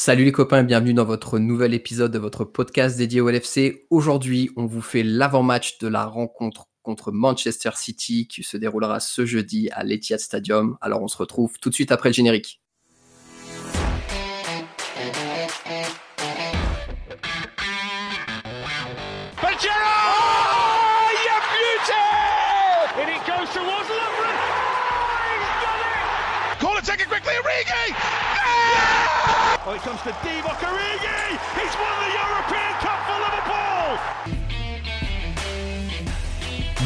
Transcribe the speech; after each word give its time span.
Salut 0.00 0.24
les 0.24 0.30
copains 0.30 0.60
et 0.60 0.64
bienvenue 0.64 0.94
dans 0.94 1.04
votre 1.04 1.40
nouvel 1.40 1.74
épisode 1.74 2.12
de 2.12 2.20
votre 2.20 2.44
podcast 2.44 2.96
dédié 2.96 3.20
au 3.20 3.28
LFC. 3.28 3.88
Aujourd'hui, 3.90 4.48
on 4.56 4.64
vous 4.64 4.80
fait 4.80 5.02
l'avant-match 5.02 5.78
de 5.78 5.88
la 5.88 6.06
rencontre 6.06 6.68
contre 6.82 7.10
Manchester 7.10 7.70
City 7.74 8.28
qui 8.28 8.44
se 8.44 8.56
déroulera 8.56 9.00
ce 9.00 9.26
jeudi 9.26 9.68
à 9.72 9.82
l'Etihad 9.82 10.20
Stadium. 10.20 10.78
Alors 10.80 11.02
on 11.02 11.08
se 11.08 11.16
retrouve 11.16 11.58
tout 11.60 11.68
de 11.68 11.74
suite 11.74 11.90
après 11.90 12.10
le 12.10 12.14
générique. 12.14 12.62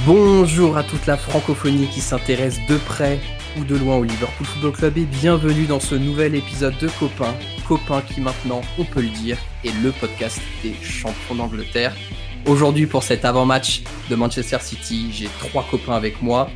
Bonjour 0.04 0.77
à 0.77 0.82
toute 0.82 1.06
la 1.06 1.16
francophonie 1.16 1.87
qui 1.87 2.00
s'intéresse 2.00 2.59
de 2.68 2.76
près 2.78 3.20
ou 3.56 3.62
de 3.62 3.76
loin 3.76 3.98
au 3.98 4.02
Liverpool 4.02 4.46
Football 4.46 4.73
Club 4.73 4.98
et 4.98 5.04
bienvenue 5.04 5.66
dans 5.66 5.78
ce 5.78 5.95
nouvel 5.95 6.34
épisode 6.34 6.76
de 6.78 6.88
Copain. 6.98 7.32
Copain 7.68 8.00
qui 8.00 8.20
maintenant, 8.20 8.62
on 8.76 8.84
peut 8.84 9.02
le 9.02 9.10
dire, 9.10 9.38
est 9.64 9.74
le 9.80 9.92
podcast 9.92 10.40
des 10.64 10.74
champions 10.82 11.37
d'Angleterre. 11.37 11.95
Aujourd'hui 12.46 12.87
pour 12.87 13.04
cet 13.04 13.24
avant-match 13.24 13.82
de 14.10 14.16
Manchester 14.16 14.59
City, 14.60 15.12
j'ai 15.12 15.28
trois 15.38 15.64
copains 15.70 15.95
avec 15.95 16.20
moi. 16.20 16.51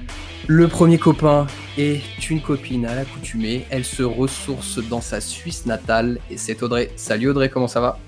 Le 0.48 0.66
premier 0.66 0.98
copain 0.98 1.46
est 1.78 2.30
une 2.30 2.40
copine 2.40 2.86
à 2.86 2.94
l'accoutumée. 2.94 3.66
Elle 3.70 3.84
se 3.84 4.02
ressource 4.02 4.78
dans 4.78 5.00
sa 5.00 5.20
Suisse 5.20 5.66
natale 5.66 6.18
et 6.30 6.36
c'est 6.36 6.62
Audrey. 6.62 6.90
Salut 6.96 7.30
Audrey, 7.30 7.48
comment 7.48 7.68
ça 7.68 7.80
va? 7.80 7.98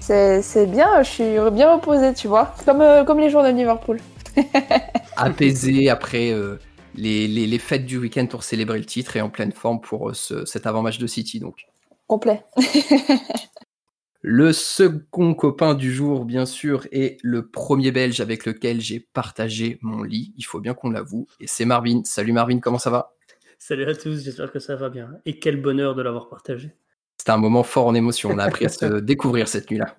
C'est 0.00 0.66
bien, 0.66 1.02
je 1.02 1.08
suis 1.08 1.50
bien 1.52 1.74
reposée, 1.74 2.14
tu 2.14 2.26
vois. 2.26 2.54
Comme, 2.64 2.80
euh, 2.80 3.04
comme 3.04 3.20
les 3.20 3.30
jours 3.30 3.44
de 3.44 3.50
Liverpool. 3.50 4.00
Apaisé 5.16 5.88
après 5.88 6.30
euh, 6.30 6.58
les, 6.96 7.28
les, 7.28 7.58
fêtes 7.58 7.86
du 7.86 7.98
week-end 7.98 8.26
pour 8.26 8.42
célébrer 8.42 8.78
le 8.78 8.84
titre 8.84 9.16
et 9.16 9.20
en 9.20 9.28
pleine 9.28 9.52
forme 9.52 9.80
pour 9.80 10.10
euh, 10.10 10.44
cet 10.44 10.66
avant-match 10.66 10.98
de 10.98 11.06
City. 11.06 11.38
donc. 11.38 11.66
Complet. 12.06 12.42
Le 14.22 14.52
second 14.52 15.32
copain 15.32 15.74
du 15.74 15.90
jour, 15.90 16.26
bien 16.26 16.44
sûr, 16.44 16.86
est 16.92 17.16
le 17.22 17.48
premier 17.48 17.90
belge 17.90 18.20
avec 18.20 18.44
lequel 18.44 18.78
j'ai 18.78 19.00
partagé 19.00 19.78
mon 19.80 20.02
lit. 20.02 20.34
Il 20.36 20.44
faut 20.44 20.60
bien 20.60 20.74
qu'on 20.74 20.90
l'avoue. 20.90 21.26
Et 21.40 21.46
c'est 21.46 21.64
Marvin. 21.64 22.02
Salut 22.04 22.32
Marvin, 22.32 22.58
comment 22.58 22.78
ça 22.78 22.90
va? 22.90 23.14
Salut 23.58 23.86
à 23.86 23.94
tous, 23.94 24.22
j'espère 24.22 24.52
que 24.52 24.58
ça 24.58 24.76
va 24.76 24.90
bien. 24.90 25.08
Et 25.24 25.38
quel 25.38 25.62
bonheur 25.62 25.94
de 25.94 26.02
l'avoir 26.02 26.28
partagé. 26.28 26.74
C'était 27.16 27.30
un 27.30 27.38
moment 27.38 27.62
fort 27.62 27.86
en 27.86 27.94
émotion. 27.94 28.28
On 28.30 28.36
a 28.36 28.44
appris 28.44 28.66
à 28.66 28.68
se 28.68 28.84
découvrir 29.00 29.48
cette 29.48 29.70
nuit-là. 29.70 29.96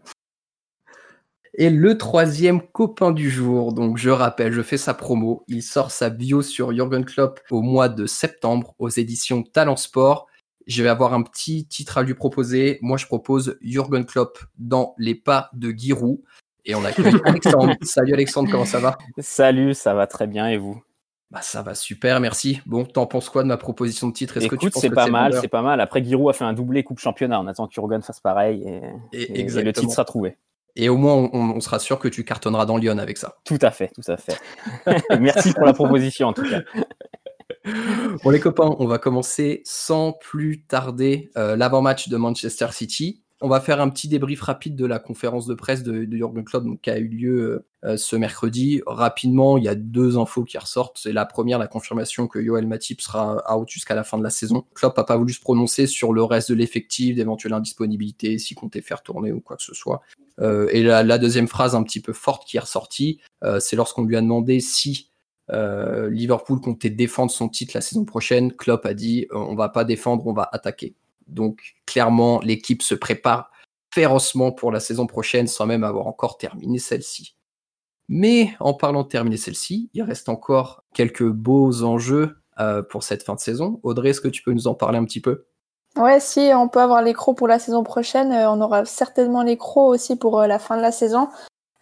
Et 1.56 1.72
le 1.72 1.98
troisième 1.98 2.62
copain 2.62 3.12
du 3.12 3.32
jour, 3.32 3.74
donc 3.74 3.98
je 3.98 4.12
rappelle, 4.12 4.54
je 4.54 4.62
fais 4.62 4.78
sa 4.78 4.94
promo. 4.94 5.44
Il 5.48 5.64
sort 5.64 5.90
sa 5.90 6.12
bio 6.12 6.44
sur 6.44 6.72
Jürgen 6.72 7.06
Klopp 7.06 7.40
au 7.50 7.64
mois 7.64 7.90
de 7.90 8.06
septembre 8.06 8.76
aux 8.78 8.90
éditions 8.90 9.42
Talent 9.42 9.78
Sport. 9.78 10.28
Je 10.68 10.84
vais 10.84 10.90
avoir 10.90 11.14
un 11.14 11.24
petit 11.24 11.66
titre 11.66 11.98
à 11.98 12.04
lui 12.04 12.14
proposer. 12.14 12.80
Moi, 12.82 12.98
je 12.98 13.06
propose 13.06 13.58
Jürgen 13.62 14.06
Klopp 14.06 14.40
dans 14.58 14.96
les 14.98 15.16
pas 15.16 15.50
de 15.54 15.72
Giroud. 15.72 16.20
Et 16.66 16.76
on 16.76 16.86
accueille 16.86 17.14
Alexandre. 17.26 17.76
Salut 17.82 18.14
Alexandre, 18.14 18.50
comment 18.52 18.66
ça 18.66 18.80
va? 18.80 18.98
Salut, 19.18 19.74
ça 19.74 19.94
va 19.94 20.08
très 20.08 20.28
bien 20.28 20.48
et 20.48 20.58
vous? 20.58 20.82
Bah 21.32 21.42
ça 21.42 21.62
va 21.62 21.76
super, 21.76 22.20
merci. 22.20 22.60
Bon, 22.66 22.84
t'en 22.84 23.06
penses 23.06 23.30
quoi 23.30 23.42
de 23.44 23.48
ma 23.48 23.56
proposition 23.56 24.08
de 24.10 24.14
titre? 24.14 24.36
Est-ce 24.36 24.48
que 24.48 24.58
tu 24.58 24.70
penses 24.70 24.82
c'est 24.82 24.90
pas 24.90 25.08
mal, 25.08 25.34
c'est 25.40 25.48
pas 25.48 25.62
mal. 25.62 25.80
Après, 25.80 26.04
Giroud 26.04 26.30
a 26.30 26.34
fait 26.34 26.44
un 26.44 26.52
doublé 26.52 26.84
Coupe 26.84 27.00
Championnat. 27.00 27.40
On 27.40 27.48
attend 27.48 27.68
que 27.68 27.74
Jurgen 27.74 28.02
fasse 28.02 28.20
pareil 28.20 28.68
et, 29.14 29.40
et, 29.40 29.44
le 29.44 29.72
titre 29.72 29.92
sera 29.92 30.04
trouvé. 30.04 30.38
Et 30.76 30.90
au 30.90 30.98
moins, 30.98 31.30
on, 31.34 31.60
sera 31.60 31.80
sûr 31.80 32.00
que 32.00 32.08
tu 32.08 32.24
cartonneras 32.24 32.66
dans 32.66 32.78
Lyon 32.78 32.98
avec 32.98 33.18
ça. 33.18 33.36
Tout 33.44 33.60
à 33.62 33.72
fait, 33.72 33.92
tout 33.94 34.10
à 34.10 34.18
fait. 34.18 34.38
merci 35.20 35.54
pour 35.54 35.66
la 35.66 35.74
proposition 35.74 36.30
en 36.30 36.34
tout 36.34 36.48
cas. 36.50 36.62
Bon 38.24 38.30
les 38.32 38.40
copains, 38.40 38.76
on 38.80 38.88
va 38.88 38.98
commencer 38.98 39.62
sans 39.66 40.14
plus 40.14 40.64
tarder 40.64 41.30
euh, 41.38 41.56
l'avant-match 41.56 42.10
de 42.10 42.18
Manchester 42.18 42.68
City. 42.72 43.22
On 43.40 43.50
va 43.50 43.60
faire 43.60 43.82
un 43.82 43.90
petit 43.90 44.08
débrief 44.08 44.42
rapide 44.42 44.76
de 44.76 44.86
la 44.86 45.00
conférence 45.00 45.48
de 45.48 45.56
presse 45.56 45.82
de, 45.82 46.06
de 46.06 46.18
Jurgen 46.18 46.44
Klopp 46.44 46.66
qui 46.82 46.90
a 46.92 47.00
eu 47.00 47.08
lieu 47.08 47.66
euh, 47.84 47.98
ce 47.98 48.16
mercredi. 48.16 48.82
Rapidement, 48.86 49.58
il 49.58 49.64
y 49.64 49.68
a 49.68 49.74
deux 49.74 50.18
infos 50.18 50.44
qui 50.44 50.58
ressortent. 50.58 51.00
C'est 51.00 51.14
la 51.14 51.26
première, 51.26 51.58
la 51.58 51.68
confirmation 51.68 52.28
que 52.28 52.40
Yoel 52.40 52.68
Matip 52.68 53.02
sera 53.02 53.44
out 53.56 53.68
jusqu'à 53.70 53.96
la 53.96 54.04
fin 54.04 54.18
de 54.18 54.24
la 54.24 54.30
saison. 54.30 54.66
Klopp 54.76 54.98
n'a 54.98 55.04
pas 55.04 55.18
voulu 55.18 55.34
se 55.34 55.42
prononcer 55.42 55.88
sur 55.88 56.14
le 56.14 56.24
reste 56.24 56.50
de 56.50 56.56
l'effectif, 56.56 57.16
d'éventuelles 57.16 57.54
indisponibilités, 57.54 58.38
s'il 58.38 58.58
comptait 58.58 58.82
faire 58.82 59.02
tourner 59.02 59.32
ou 59.32 59.40
quoi 59.40 59.58
que 59.58 59.64
ce 59.64 59.74
soit. 59.74 60.02
Euh, 60.40 60.68
et 60.72 60.84
la, 60.84 61.04
la, 61.04 61.18
deuxième 61.18 61.48
phrase 61.48 61.76
un 61.76 61.84
petit 61.84 62.00
peu 62.00 62.14
forte 62.14 62.48
qui 62.48 62.58
est 62.58 62.62
ressortie, 62.62 63.20
c'est 63.60 63.76
lorsqu'on 63.76 64.04
lui 64.04 64.16
a 64.16 64.22
demandé 64.22 64.60
si 64.60 65.11
euh, 65.52 66.10
Liverpool 66.10 66.62
comptait 66.62 66.90
défendre 66.90 67.32
son 67.32 67.50
titre 67.50 67.74
la 67.76 67.82
saison 67.82 68.06
prochaine. 68.06 68.54
Klopp 68.54 68.86
a 68.86 68.94
dit 68.94 69.28
euh, 69.32 69.38
on 69.38 69.56
va 69.56 69.70
pas 69.70 69.84
défendre, 69.84 70.26
on 70.28 70.34
va 70.34 70.50
attaquer. 70.52 70.96
Donc 71.28 71.76
clairement, 71.86 72.40
l'équipe 72.42 72.82
se 72.82 72.96
prépare 72.96 73.52
férocement 73.94 74.52
pour 74.52 74.72
la 74.72 74.80
saison 74.80 75.08
prochaine 75.08 75.48
sans 75.48 75.66
même 75.66 75.84
avoir 75.84 76.08
encore 76.08 76.38
terminé 76.38 76.80
celle-ci. 76.80 77.36
Mais 78.08 78.54
en 78.60 78.74
parlant 78.74 79.04
de 79.04 79.08
terminer 79.08 79.38
celle-ci, 79.38 79.90
il 79.94 80.04
reste 80.04 80.30
encore 80.30 80.84
quelques 80.94 81.28
beaux 81.28 81.84
enjeux 81.84 82.38
euh, 82.60 82.82
pour 82.84 83.04
cette 83.04 83.24
fin 83.24 83.36
de 83.36 83.40
saison. 83.40 83.80
Audrey, 83.84 84.10
est-ce 84.10 84.22
que 84.22 84.28
tu 84.28 84.44
peux 84.44 84.54
nous 84.54 84.68
en 84.68 84.74
parler 84.74 84.98
un 84.98 85.06
petit 85.06 85.22
peu? 85.22 85.46
Ouais, 85.98 86.22
si 86.22 86.52
on 86.54 86.70
peut 86.70 86.80
avoir 86.80 87.02
les 87.02 87.14
crocs 87.14 87.38
pour 87.38 87.50
la 87.50 87.60
saison 87.60 87.84
prochaine, 87.84 88.32
on 88.32 88.62
aura 88.62 88.86
certainement 88.86 89.44
les 89.44 89.58
crocs 89.58 89.90
aussi 89.90 90.16
pour 90.16 90.42
la 90.42 90.58
fin 90.58 90.78
de 90.78 90.82
la 90.82 90.94
saison. 90.94 91.28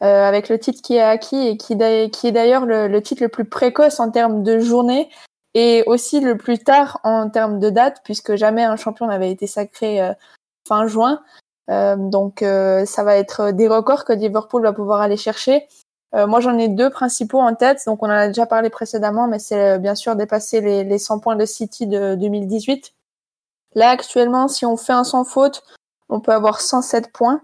Euh, 0.02 0.24
avec 0.24 0.48
le 0.48 0.58
titre 0.58 0.82
qui 0.82 0.96
est 0.96 1.02
acquis 1.02 1.48
et 1.48 1.58
qui, 1.58 1.74
est 1.74 2.32
d'ailleurs 2.32 2.66
le, 2.66 3.02
titre 3.02 3.22
le 3.22 3.28
plus 3.28 3.44
précoce 3.44 4.00
en 4.00 4.12
termes 4.12 4.44
de 4.44 4.58
journée 4.60 5.10
et 5.56 5.84
aussi 5.88 6.22
le 6.22 6.38
plus 6.38 6.60
tard 6.60 7.02
en 7.04 7.30
termes 7.30 7.60
de 7.60 7.70
date, 7.70 8.00
puisque 8.06 8.36
jamais 8.36 8.64
un 8.64 8.78
champion 8.78 9.08
n'avait 9.08 9.30
été 9.30 9.46
sacré 9.46 10.02
euh, 10.02 10.14
fin 10.66 10.88
juin. 10.88 11.22
Euh, 11.70 11.98
donc 11.98 12.40
ça 12.40 13.04
va 13.04 13.18
être 13.18 13.52
des 13.52 13.68
records 13.68 14.06
que 14.06 14.14
Liverpool 14.14 14.64
va 14.64 14.72
pouvoir 14.74 15.02
aller 15.02 15.18
chercher. 15.18 15.68
moi 16.14 16.40
j'en 16.40 16.58
ai 16.58 16.70
deux 16.70 16.90
principaux 16.90 17.40
en 17.40 17.54
tête, 17.54 17.82
donc 17.86 18.02
on 18.02 18.08
en 18.08 18.12
a 18.12 18.28
déjà 18.28 18.46
parlé 18.46 18.70
précédemment, 18.70 19.28
mais 19.28 19.38
c'est 19.38 19.80
bien 19.80 19.96
sûr 19.96 20.16
dépasser 20.16 20.62
les, 20.62 20.84
les 20.86 20.98
100 20.98 21.20
points 21.20 21.36
de 21.36 21.46
City 21.46 21.88
de 21.88 22.16
2018. 22.16 22.94
Là 23.76 23.90
actuellement, 23.90 24.48
si 24.48 24.66
on 24.66 24.78
fait 24.78 24.94
un 24.94 25.04
sans 25.04 25.26
faute, 25.26 25.62
on 26.08 26.22
peut 26.22 26.32
avoir 26.32 26.62
107 26.62 27.12
points 27.12 27.42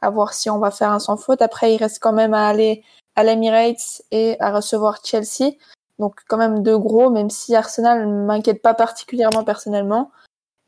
à 0.00 0.10
voir 0.10 0.34
si 0.34 0.50
on 0.50 0.58
va 0.58 0.70
faire 0.70 0.90
un 0.92 0.98
sans 0.98 1.16
faute. 1.16 1.42
Après, 1.42 1.74
il 1.74 1.78
reste 1.78 1.98
quand 2.00 2.12
même 2.12 2.34
à 2.34 2.48
aller 2.48 2.82
à 3.16 3.24
l'Emirates 3.24 4.02
et 4.10 4.36
à 4.40 4.52
recevoir 4.52 4.98
Chelsea. 5.04 5.56
Donc 5.98 6.20
quand 6.28 6.36
même 6.36 6.62
deux 6.62 6.78
gros, 6.78 7.10
même 7.10 7.30
si 7.30 7.56
Arsenal 7.56 8.08
ne 8.08 8.24
m'inquiète 8.24 8.62
pas 8.62 8.74
particulièrement 8.74 9.44
personnellement. 9.44 10.10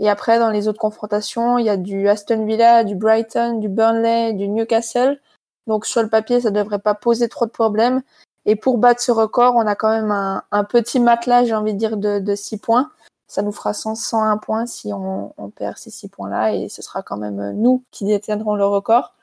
Et 0.01 0.09
après, 0.09 0.39
dans 0.39 0.51
les 0.51 0.67
autres 0.67 0.81
confrontations, 0.81 1.59
il 1.59 1.67
y 1.67 1.69
a 1.69 1.77
du 1.77 2.09
Aston 2.09 2.47
Villa, 2.47 2.85
du 2.85 2.97
Brighton, 2.97 3.59
du 3.59 3.69
Burnley, 3.69 4.33
du 4.33 4.49
Newcastle. 4.49 5.21
Donc 5.67 5.87
sur 5.87 6.03
le 6.03 6.09
papier, 6.09 6.41
ça 6.41 6.51
ne 6.51 6.57
devrait 6.57 6.79
pas 6.79 6.95
poser 6.95 7.29
trop 7.29 7.47
de 7.47 7.51
problèmes. 7.51 8.03
Et 8.47 8.57
pour 8.57 8.79
battre 8.79 9.03
ce 9.03 9.13
record, 9.13 9.55
on 9.57 9.67
a 9.67 9.77
quand 9.77 9.91
même 9.91 10.11
un, 10.11 10.65
petit 10.65 10.99
matelas, 10.99 11.45
j'ai 11.45 11.55
envie 11.55 11.75
de 11.75 11.79
dire, 11.79 11.97
de, 11.99 12.19
de 12.19 12.35
6 12.35 12.59
points. 12.59 12.91
Ça 13.29 13.43
nous 13.43 13.53
fera 13.53 13.75
101 13.75 14.39
points 14.39 14.67
si 14.67 14.93
on, 14.93 15.35
on 15.37 15.51
perd 15.51 15.77
ces 15.77 15.91
6 15.91 16.09
points-là. 16.09 16.55
Et 16.55 16.69
ce 16.69 16.83
sera 16.83 17.03
quand 17.03 17.19
même 17.19 17.53
nous 17.53 17.85
qui 17.91 18.07
détiendrons 18.07 18.57
le 18.57 18.67
record. 18.67 19.15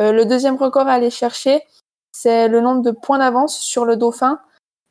Euh, 0.00 0.12
le 0.12 0.24
deuxième 0.24 0.56
record 0.56 0.88
à 0.88 0.92
aller 0.92 1.10
chercher, 1.10 1.62
c'est 2.12 2.48
le 2.48 2.60
nombre 2.60 2.82
de 2.82 2.90
points 2.90 3.18
d'avance 3.18 3.58
sur 3.58 3.84
le 3.84 3.96
Dauphin. 3.96 4.40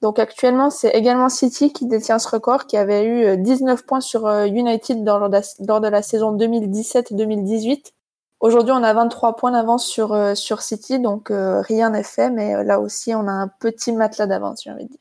Donc 0.01 0.19
actuellement, 0.19 0.69
c'est 0.69 0.89
également 0.89 1.29
City 1.29 1.71
qui 1.71 1.85
détient 1.87 2.19
ce 2.19 2.27
record, 2.27 2.67
qui 2.67 2.77
avait 2.77 3.05
eu 3.05 3.37
19 3.37 3.79
euh, 3.79 3.83
points 3.85 4.01
sur 4.01 4.27
euh, 4.27 4.45
United 4.45 5.05
lors 5.05 5.29
de 5.29 5.87
la 5.87 6.01
saison 6.01 6.35
2017-2018. 6.35 7.91
Aujourd'hui, 8.41 8.73
on 8.73 8.83
a 8.83 8.93
23 8.93 9.37
points 9.37 9.51
d'avance 9.51 9.87
sur, 9.87 10.35
sur 10.35 10.61
City, 10.61 10.99
donc 10.99 11.31
rien 11.31 11.91
n'est 11.91 12.03
fait, 12.03 12.29
mais 12.29 12.61
là 12.65 12.81
aussi, 12.81 13.15
on 13.15 13.25
a 13.25 13.31
un 13.31 13.47
petit 13.47 13.93
matelas 13.93 14.27
d'avance, 14.27 14.63
j'ai 14.65 14.71
envie 14.71 14.83
de 14.83 14.89
dire. 14.89 14.99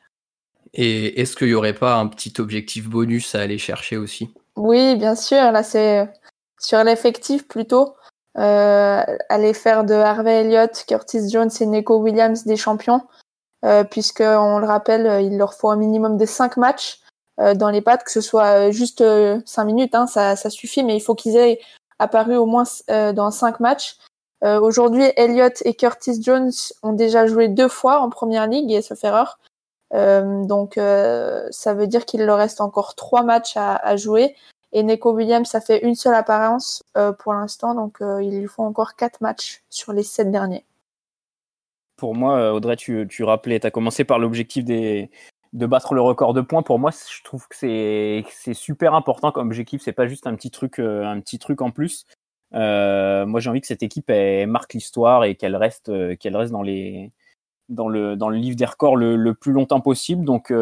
Et 0.75 1.21
est-ce 1.21 1.35
qu'il 1.35 1.49
n'y 1.49 1.55
aurait 1.55 1.75
pas 1.75 1.97
un 1.97 2.07
petit 2.07 2.35
objectif 2.39 2.89
bonus 2.89 3.35
à 3.35 3.41
aller 3.41 3.59
chercher 3.59 3.97
aussi? 3.97 4.33
Oui, 4.55 4.95
bien 4.95 5.17
sûr. 5.17 5.51
Là, 5.51 5.65
c'est 5.65 6.09
sur 6.61 6.85
l'effectif 6.85 7.49
plutôt 7.49 7.95
aller 8.35 9.55
faire 9.55 9.85
de 9.85 9.95
Harvey 9.95 10.41
Elliott, 10.43 10.85
Curtis 10.87 11.29
Jones 11.31 11.51
et 11.61 11.67
Neko 11.67 11.99
Williams 11.99 12.45
des 12.45 12.57
champions, 12.57 13.03
euh, 13.65 13.85
puisque 13.85 14.21
on 14.21 14.59
le 14.59 14.67
rappelle, 14.67 15.07
euh, 15.07 15.21
il 15.21 15.39
leur 15.39 15.55
faut 15.55 15.71
un 15.71 15.77
minimum 15.77 16.17
de 16.17 16.27
5 16.27 16.57
matchs 16.57 17.01
euh, 17.41 17.55
dans 17.55 17.71
les 17.71 17.81
pattes, 17.81 18.03
que 18.03 18.11
ce 18.11 18.21
soit 18.21 18.71
juste 18.71 19.05
5 19.47 19.65
minutes, 19.65 19.95
hein, 19.95 20.07
ça, 20.07 20.35
ça, 20.35 20.51
suffit, 20.51 20.83
mais 20.83 20.97
il 20.97 21.01
faut 21.01 21.15
qu'ils 21.15 21.37
aient 21.37 21.61
apparu 21.99 22.37
au 22.37 22.47
moins 22.47 22.65
dans 22.89 23.31
5 23.31 23.61
matchs. 23.61 23.97
Aujourd'hui, 24.45 25.05
Elliott 25.17 25.63
et 25.65 25.75
Curtis 25.75 26.21
Jones 26.21 26.51
ont 26.83 26.95
déjà 26.95 27.29
joué 27.29 27.47
deux 27.47 27.69
fois 27.69 28.01
en 28.01 28.11
première 28.11 28.49
ligue, 28.49 28.73
et 28.73 28.83
sauf 28.83 29.05
erreur. 29.05 29.39
donc 29.93 30.75
ça 30.75 31.75
veut 31.75 31.87
dire 31.87 32.05
qu'il 32.05 32.25
leur 32.25 32.39
reste 32.39 32.61
encore 32.61 32.97
trois 32.97 33.23
matchs 33.23 33.57
à, 33.57 33.77
à 33.77 33.95
jouer 33.95 34.35
Et 34.73 34.83
Neko 34.83 35.13
Williams, 35.13 35.49
ça 35.49 35.61
fait 35.61 35.85
une 35.85 35.95
seule 35.95 36.15
apparence 36.15 36.83
pour 37.19 37.35
l'instant, 37.35 37.75
donc 37.75 37.99
il 38.01 38.41
lui 38.41 38.49
faut 38.49 38.63
encore 38.63 38.95
quatre 38.97 39.21
matchs 39.21 39.63
sur 39.69 39.93
les 39.93 40.03
sept 40.03 40.31
derniers. 40.31 40.65
Pour 41.97 42.15
moi, 42.15 42.53
Audrey, 42.55 42.77
tu, 42.77 43.07
tu 43.09 43.23
rappelais, 43.23 43.61
tu 43.61 43.67
as 43.67 43.71
commencé 43.71 44.05
par 44.05 44.19
l'objectif 44.19 44.65
des, 44.65 45.11
de 45.53 45.67
battre 45.67 45.95
le 45.95 46.01
record 46.01 46.33
de 46.33 46.41
points, 46.41 46.63
pour 46.63 46.79
moi, 46.79 46.91
je 46.91 47.23
trouve 47.23 47.47
que 47.49 47.57
c'est 47.57 48.55
super 48.55 48.95
important 48.95 49.33
comme 49.33 49.49
objectif. 49.49 49.83
C'est 49.83 49.93
pas 49.93 50.07
juste 50.07 50.27
un 50.27 50.35
petit 50.35 50.51
truc, 50.51 50.79
euh, 50.79 51.05
un 51.05 51.21
petit 51.21 51.39
truc 51.39 51.61
en 51.61 51.71
plus. 51.71 52.07
Euh, 52.55 53.27
moi, 53.27 53.41
j'ai 53.41 53.51
envie 53.51 53.61
que 53.61 53.67
cette 53.67 53.83
équipe 53.83 54.11
marque 54.47 54.75
l'histoire 54.75 55.25
et 55.25 55.35
qu'elle 55.35 55.57
reste, 55.57 55.91
euh, 55.91 56.17
qu'elle 56.17 56.37
reste 56.37 56.53
dans 56.53 56.63
les, 56.63 57.13
dans 57.69 57.89
le, 57.89 58.17
dans 58.17 58.31
le 58.31 58.37
livre 58.39 58.57
des 58.57 58.65
records 58.65 58.97
le, 58.97 59.35
plus 59.35 59.53
longtemps 59.53 59.81
possible. 59.81 60.25
Donc, 60.25 60.53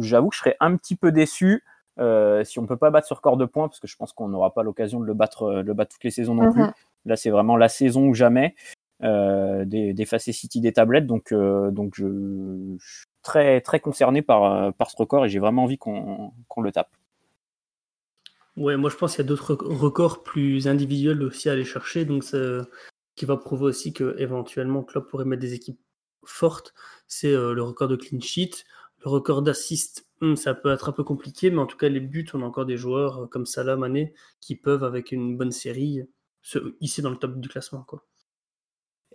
j'avoue 0.00 0.28
que 0.30 0.34
je 0.34 0.40
serais 0.40 0.56
un 0.58 0.76
petit 0.76 0.96
peu 0.96 1.12
déçu 1.12 1.62
si 1.98 2.58
on 2.58 2.66
peut 2.66 2.76
pas 2.76 2.90
battre 2.90 3.08
ce 3.08 3.14
record 3.14 3.36
de 3.36 3.44
points, 3.44 3.68
parce 3.68 3.80
que 3.80 3.86
je 3.86 3.96
pense 3.96 4.12
qu'on 4.12 4.28
n'aura 4.28 4.52
pas 4.54 4.62
l'occasion 4.62 5.00
de 5.00 5.06
le 5.06 5.14
battre, 5.14 5.62
le 5.62 5.74
battre 5.74 5.92
toutes 5.94 6.04
les 6.04 6.10
saisons 6.10 6.34
non 6.34 6.52
plus. 6.52 6.62
Mhm. 6.62 6.72
Là, 7.06 7.16
c'est 7.16 7.30
vraiment 7.30 7.56
la 7.56 7.68
saison 7.68 8.08
ou 8.08 8.14
jamais. 8.14 8.54
des, 9.00 9.92
des 9.92 10.06
City 10.18 10.60
des 10.60 10.72
tablettes. 10.72 11.06
Donc, 11.06 11.32
donc 11.32 11.94
je, 11.96 12.76
très, 13.26 13.60
très 13.60 13.80
concerné 13.80 14.22
par, 14.22 14.44
euh, 14.44 14.70
par 14.70 14.90
ce 14.90 14.96
record 14.96 15.26
et 15.26 15.28
j'ai 15.28 15.40
vraiment 15.40 15.64
envie 15.64 15.78
qu'on 15.78 16.32
le 16.62 16.72
tape. 16.72 16.90
Ouais, 18.56 18.76
moi 18.76 18.88
je 18.88 18.96
pense 18.96 19.16
qu'il 19.16 19.24
y 19.24 19.26
a 19.26 19.28
d'autres 19.28 19.54
records 19.54 20.22
plus 20.22 20.68
individuels 20.68 21.22
aussi 21.22 21.48
à 21.48 21.52
aller 21.52 21.64
chercher, 21.64 22.04
donc 22.04 22.24
ça, 22.24 22.38
qui 23.16 23.26
va 23.26 23.36
prouver 23.36 23.64
aussi 23.64 23.92
que 23.92 24.14
éventuellement 24.18 24.82
Klopp 24.82 25.10
pourrait 25.10 25.24
mettre 25.24 25.42
des 25.42 25.54
équipes 25.54 25.80
fortes. 26.24 26.72
C'est 27.08 27.32
euh, 27.32 27.52
le 27.52 27.62
record 27.62 27.88
de 27.88 27.96
clean 27.96 28.20
sheet, 28.20 28.64
le 29.04 29.10
record 29.10 29.42
d'assist. 29.42 30.05
Hmm, 30.20 30.34
ça 30.34 30.54
peut 30.54 30.72
être 30.72 30.88
un 30.88 30.92
peu 30.92 31.04
compliqué, 31.04 31.50
mais 31.50 31.58
en 31.58 31.66
tout 31.66 31.76
cas 31.76 31.88
les 31.88 32.00
buts, 32.00 32.26
on 32.32 32.42
a 32.42 32.46
encore 32.46 32.64
des 32.64 32.78
joueurs 32.78 33.24
euh, 33.24 33.26
comme 33.26 33.44
Salah, 33.44 33.76
qui 34.40 34.56
peuvent 34.56 34.84
avec 34.84 35.12
une 35.12 35.36
bonne 35.36 35.52
série 35.52 36.02
se 36.40 36.74
hisser 36.80 37.02
dans 37.02 37.10
le 37.10 37.16
top 37.16 37.38
du 37.38 37.48
classement. 37.48 37.84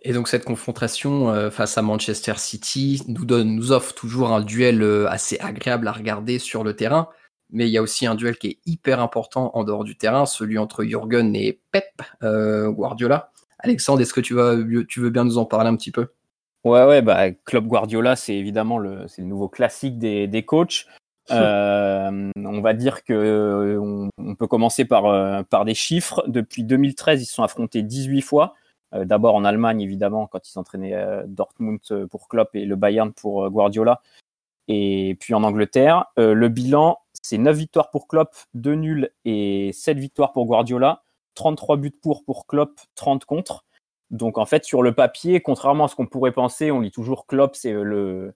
Et 0.04 0.14
donc 0.14 0.28
cette 0.28 0.46
confrontation 0.46 1.32
euh, 1.32 1.50
face 1.50 1.78
à 1.78 1.82
Manchester 1.82 2.34
City 2.38 3.02
nous 3.08 3.26
donne, 3.26 3.56
nous 3.56 3.72
offre 3.72 3.96
toujours 3.96 4.32
un 4.32 4.42
duel 4.42 4.84
euh, 4.84 5.10
assez 5.10 5.40
agréable 5.40 5.88
à 5.88 5.92
regarder 5.92 6.38
sur 6.38 6.64
le 6.64 6.76
terrain, 6.76 7.10
mais 7.50 7.68
il 7.68 7.72
y 7.72 7.78
a 7.80 7.82
aussi 7.82 8.06
un 8.06 8.16
duel 8.16 8.38
qui 8.38 8.48
est 8.48 8.60
hyper 8.68 9.00
important 9.00 9.52
en 9.56 9.64
dehors 9.64 9.84
du 9.84 9.98
terrain, 9.98 10.28
celui 10.28 10.60
entre 10.60 10.84
Jürgen 10.84 11.36
et 11.36 11.62
Pep 11.72 12.02
Guardiola. 12.22 13.32
Alexandre, 13.60 14.02
est-ce 14.02 14.14
que 14.14 14.22
tu 14.22 14.34
veux 14.34 15.10
bien 15.10 15.24
nous 15.24 15.38
en 15.38 15.46
parler 15.46 15.70
un 15.70 15.76
petit 15.76 15.92
peu? 15.92 16.08
Ouais, 16.64 16.86
ouais, 16.86 17.02
bah, 17.02 17.32
Club 17.32 17.68
Guardiola, 17.68 18.16
c'est 18.16 18.36
évidemment 18.36 18.78
le, 18.78 19.06
le 19.18 19.24
nouveau 19.24 19.50
classique 19.50 19.98
des, 19.98 20.28
des 20.28 20.44
coachs. 20.44 20.86
on 21.30 22.62
va 22.62 22.74
dire 22.74 23.04
que 23.06 23.78
on, 23.80 24.36
peut 24.36 24.48
commencer 24.48 24.86
par, 24.86 25.46
par 25.46 25.66
des 25.66 25.74
chiffres. 25.74 26.24
Depuis 26.28 26.64
2013, 26.64 27.22
ils 27.22 27.26
se 27.26 27.34
sont 27.34 27.44
affrontés 27.44 27.84
18 27.84 28.22
fois. 28.22 28.56
Euh, 28.94 29.06
d'abord 29.06 29.36
en 29.36 29.46
Allemagne, 29.46 29.82
évidemment, 29.82 30.28
quand 30.28 30.48
ils 30.48 30.52
s'entraînaient 30.52 30.94
euh, 30.94 31.24
Dortmund 31.28 31.80
euh, 31.92 32.08
pour 32.08 32.28
Klopp 32.28 32.56
et 32.56 32.66
le 32.66 32.76
Bayern 32.76 33.14
pour 33.14 33.50
Guardiola. 33.50 34.02
Et 34.68 35.18
puis 35.20 35.34
en 35.34 35.44
Angleterre, 35.44 36.06
le 36.18 36.48
bilan, 36.48 37.00
c'est 37.22 37.38
9 37.38 37.58
victoires 37.58 37.90
pour 37.90 38.08
Klopp, 38.08 38.30
2 38.54 38.76
nuls 38.76 39.10
et 39.26 39.72
7 39.74 39.98
victoires 39.98 40.32
pour 40.32 40.46
Guardiola. 40.46 41.04
33 41.36 41.78
buts 41.78 41.92
pour 41.92 42.24
pour 42.24 42.46
Klopp, 42.48 42.80
30 42.96 43.26
contre. 43.26 43.66
Donc 44.12 44.38
en 44.38 44.46
fait, 44.46 44.66
sur 44.66 44.84
le 44.84 44.94
papier, 44.94 45.42
contrairement 45.42 45.86
à 45.86 45.88
ce 45.88 45.96
qu'on 45.96 46.06
pourrait 46.06 46.34
penser, 46.34 46.70
on 46.72 46.82
lit 46.82 46.92
toujours 46.92 47.26
Klopp, 47.26 47.56
c'est 47.56 47.74
le 47.74 48.34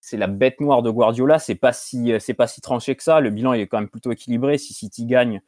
c'est 0.00 0.16
la 0.16 0.26
bête 0.26 0.60
noire 0.60 0.82
de 0.82 0.90
Guardiola. 0.90 1.38
C'est 1.38 1.54
pas 1.54 1.72
si 1.72 2.12
c'est 2.20 2.34
pas 2.34 2.46
si 2.46 2.60
tranché 2.60 2.96
que 2.96 3.02
ça. 3.02 3.20
Le 3.20 3.30
bilan 3.30 3.52
est 3.52 3.66
quand 3.66 3.78
même 3.78 3.88
plutôt 3.88 4.12
équilibré. 4.12 4.58
Si 4.58 4.72
City 4.74 5.06
gagne 5.06 5.42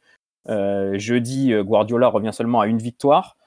jeudi, 0.47 1.53
Guardiola 1.63 2.07
revient 2.07 2.33
seulement 2.33 2.61
à 2.61 2.67
une 2.67 2.79
victoire. 2.79 3.37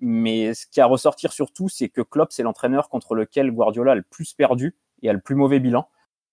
Mais 0.00 0.54
ce 0.54 0.66
qui 0.66 0.80
a 0.80 0.84
à 0.84 0.86
ressortir 0.86 1.32
surtout, 1.32 1.68
c'est 1.68 1.88
que 1.88 2.00
Klopp, 2.00 2.32
c'est 2.32 2.42
l'entraîneur 2.42 2.88
contre 2.88 3.14
lequel 3.14 3.50
Guardiola 3.50 3.92
a 3.92 3.94
le 3.96 4.02
plus 4.02 4.32
perdu 4.32 4.76
et 5.02 5.10
a 5.10 5.12
le 5.12 5.20
plus 5.20 5.34
mauvais 5.34 5.58
bilan 5.58 5.88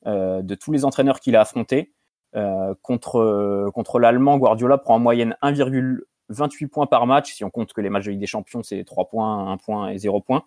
euh, 0.06 0.42
de 0.44 0.56
tous 0.56 0.72
les 0.72 0.86
entraîneurs 0.86 1.20
qu'il 1.20 1.36
a 1.36 1.42
affrontés. 1.42 1.92
Euh, 2.36 2.76
contre 2.82 3.70
contre 3.74 4.00
l'Allemand, 4.00 4.38
Guardiola 4.38 4.78
prend 4.78 4.96
en 4.96 5.00
moyenne 5.00 5.36
1,28 6.32 6.68
points 6.68 6.88
par 6.88 7.08
match. 7.08 7.34
Si 7.34 7.44
on 7.44 7.50
compte 7.50 7.74
que 7.74 7.82
les 7.82 7.90
matchs 7.90 8.06
de 8.06 8.12
Ligue 8.12 8.20
des 8.20 8.28
Champions, 8.28 8.64
c'est 8.64 8.84
3 8.84 9.06
points, 9.06 9.52
1 9.52 9.58
point 9.58 9.90
et 9.90 9.98
0 9.98 10.22
points, 10.22 10.44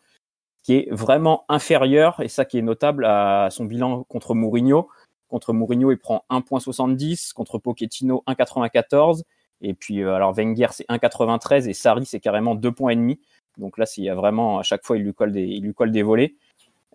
qui 0.63 0.75
est 0.75 0.89
vraiment 0.91 1.45
inférieur, 1.49 2.21
et 2.21 2.29
ça 2.29 2.45
qui 2.45 2.59
est 2.59 2.63
notable, 2.63 3.05
à 3.05 3.49
son 3.51 3.65
bilan 3.65 4.05
contre 4.05 4.35
Mourinho. 4.35 4.89
Contre 5.29 5.53
Mourinho, 5.53 5.91
il 5.93 5.99
prend 5.99 6.25
1,70, 6.31 7.33
contre 7.33 7.59
Pochettino 7.59 8.25
1,94 8.27 9.25
et 9.61 9.75
puis, 9.75 10.03
euh, 10.03 10.15
alors 10.15 10.33
Wenger, 10.33 10.69
c'est 10.71 10.87
1,93 10.89 11.69
et 11.69 11.73
Sarri, 11.73 12.07
c'est 12.07 12.21
carrément 12.21 12.55
2 12.55 12.73
points 12.73 12.91
et 12.93 12.97
demi. 12.97 13.21
Donc 13.57 13.79
là, 13.79 13.85
a 13.85 14.15
vraiment, 14.15 14.59
à 14.59 14.63
chaque 14.63 14.85
fois, 14.85 14.97
il 14.97 15.03
lui 15.03 15.15
colle 15.15 15.33
des, 15.33 15.45
il 15.45 15.65
lui 15.65 15.75
colle 15.75 15.91
des 15.91 16.03
volets. 16.03 16.35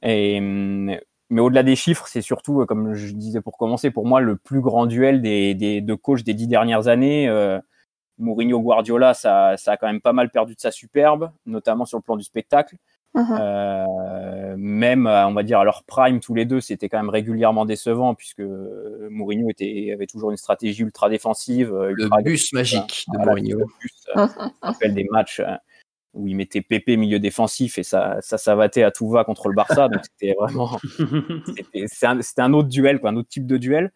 Et, 0.02 0.38
hum, 0.40 0.96
mais 1.30 1.42
au-delà 1.42 1.64
des 1.64 1.76
chiffres, 1.76 2.08
c'est 2.08 2.22
surtout, 2.22 2.62
euh, 2.62 2.66
comme 2.66 2.94
je 2.94 3.14
disais 3.14 3.42
pour 3.42 3.58
commencer, 3.58 3.92
pour 3.92 4.06
moi, 4.06 4.22
le 4.22 4.38
plus 4.38 4.62
grand 4.62 4.86
duel 4.86 5.22
des, 5.22 5.56
des 5.56 5.82
de 5.82 5.94
coach 5.94 6.24
des 6.24 6.34
dix 6.34 6.48
dernières 6.48 6.88
années. 6.88 7.28
Euh, 7.28 7.60
Mourinho 8.18 8.60
Guardiola, 8.62 9.14
ça, 9.14 9.56
ça 9.58 9.74
a 9.74 9.78
quand 9.78 9.88
même 9.88 10.02
pas 10.02 10.14
mal 10.14 10.30
perdu 10.30 10.56
de 10.56 10.60
sa 10.60 10.72
superbe, 10.72 11.32
notamment 11.46 11.86
sur 11.86 11.98
le 11.98 12.04
plan 12.04 12.16
du 12.16 12.24
spectacle. 12.24 12.76
Uh-huh. 13.16 13.38
Euh, 13.40 14.56
même, 14.58 15.06
euh, 15.06 15.28
on 15.28 15.34
va 15.34 15.44
dire, 15.44 15.60
à 15.60 15.64
leur 15.64 15.84
prime, 15.84 16.20
tous 16.20 16.34
les 16.34 16.46
deux, 16.46 16.62
c'était 16.62 16.90
quand 16.90 16.98
même 16.98 17.10
régulièrement 17.10 17.66
décevant, 17.66 18.16
puisque 18.16 18.42
Mourinho 19.10 19.50
était, 19.50 19.92
avait 19.94 20.08
toujours 20.08 20.32
une 20.32 20.38
stratégie 20.38 20.82
ultra 20.82 21.10
défensive. 21.10 21.74
Euh, 21.74 21.94
le 21.96 22.10
bus 22.24 22.54
magique 22.54 23.06
de 23.14 23.20
Mourinho. 23.20 23.66
Uh-huh. 24.16 24.52
rappelle 24.62 24.94
des 24.94 25.08
matchs 25.12 25.42
où 26.14 26.28
il 26.28 26.36
mettait 26.36 26.62
Pépé 26.62 26.96
milieu 26.96 27.20
défensif 27.20 27.80
et 27.80 27.84
ça, 27.84 28.18
ça 28.22 28.38
s'avatait 28.38 28.84
à 28.84 28.92
tout 28.92 29.10
va 29.10 29.24
contre 29.24 29.48
le 29.50 29.56
Barça. 29.56 29.90
donc 29.90 30.02
c'était 30.04 30.36
vraiment. 30.40 30.78
C'était 31.56 32.06
un, 32.06 32.20
un, 32.38 32.54
autre 32.54 32.70
duel, 32.70 33.00
quoi, 33.00 33.10
un 33.10 33.16
autre 33.16 33.30
type 33.30 33.48
de 33.48 33.58
duel. 33.58 33.92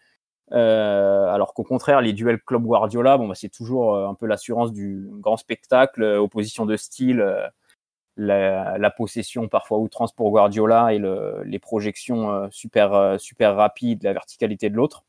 Euh, 0.54 1.28
alors 1.28 1.54
qu'au 1.54 1.64
contraire, 1.64 2.02
les 2.02 2.14
duels 2.14 2.42
Club 2.42 2.64
Guardiola, 2.64 3.18
bon, 3.18 3.28
bah, 3.28 3.36
c'est 3.36 3.50
toujours 3.50 3.98
un 3.98 4.14
peu 4.14 4.26
l'assurance 4.26 4.72
du 4.72 5.08
grand 5.12 5.38
spectacle, 5.38 6.04
opposition 6.04 6.66
de 6.66 6.78
style 6.78 7.52
la, 8.18 8.90
possession 8.90 9.48
parfois 9.48 9.78
outrance 9.80 10.12
pour 10.12 10.32
Guardiola 10.32 10.94
et 10.94 11.02
les 11.46 11.60
projections 11.60 12.32
euh, 12.32 12.48
super, 12.52 12.94
euh, 12.94 13.18
super 13.18 13.56
rapides, 13.56 14.04
la 14.04 14.14
verticalité 14.14 14.70
de 14.70 14.76
l'autre. 14.76 15.04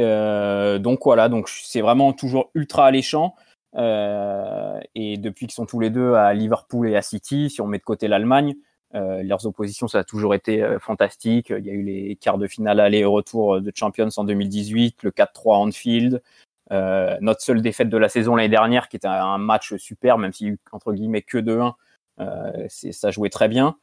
Euh, 0.00 0.78
donc 0.78 1.00
voilà, 1.04 1.28
donc 1.28 1.48
c'est 1.48 1.82
vraiment 1.82 2.12
toujours 2.12 2.50
ultra 2.54 2.86
alléchant. 2.86 3.34
et 3.74 5.16
depuis 5.18 5.46
qu'ils 5.46 5.54
sont 5.54 5.66
tous 5.66 5.80
les 5.80 5.90
deux 5.90 6.14
à 6.14 6.34
Liverpool 6.34 6.88
et 6.88 6.96
à 6.96 7.02
City, 7.02 7.50
si 7.50 7.60
on 7.60 7.66
met 7.66 7.78
de 7.78 7.84
côté 7.84 8.08
l'Allemagne, 8.08 8.54
leurs 8.92 9.46
oppositions, 9.46 9.88
ça 9.88 10.00
a 10.00 10.04
toujours 10.04 10.34
été 10.34 10.76
fantastique. 10.80 11.50
Il 11.50 11.64
y 11.64 11.70
a 11.70 11.72
eu 11.72 11.82
les 11.82 12.16
quarts 12.16 12.38
de 12.38 12.46
finale 12.46 12.80
aller 12.80 12.98
et 12.98 13.04
retour 13.04 13.60
de 13.60 13.72
Champions 13.74 14.08
en 14.16 14.24
2018, 14.24 15.02
le 15.02 15.10
4-3 15.10 15.56
Anfield. 15.56 16.22
notre 16.70 17.40
seule 17.40 17.62
défaite 17.62 17.88
de 17.88 17.96
la 17.96 18.08
saison 18.08 18.36
l'année 18.36 18.48
dernière, 18.48 18.88
qui 18.88 18.96
était 18.96 19.08
un 19.08 19.38
match 19.38 19.74
super, 19.76 20.18
même 20.18 20.32
s'il 20.32 20.46
y 20.46 20.50
a 20.50 20.52
eu 20.54 20.58
entre 20.72 20.92
guillemets 20.92 21.22
que 21.22 21.38
2-1, 21.38 21.74
euh, 22.20 22.66
ça 22.68 23.10
jouait 23.10 23.30
très 23.30 23.48
bien. 23.48 23.76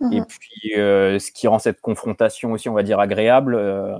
Mhm. 0.00 0.12
Et 0.12 0.22
puis, 0.22 0.74
euh, 0.76 1.18
ce 1.18 1.32
qui 1.32 1.48
rend 1.48 1.58
cette 1.58 1.80
confrontation 1.80 2.52
aussi, 2.52 2.68
on 2.68 2.74
va 2.74 2.82
dire, 2.82 3.00
agréable, 3.00 3.54
euh, 3.54 3.96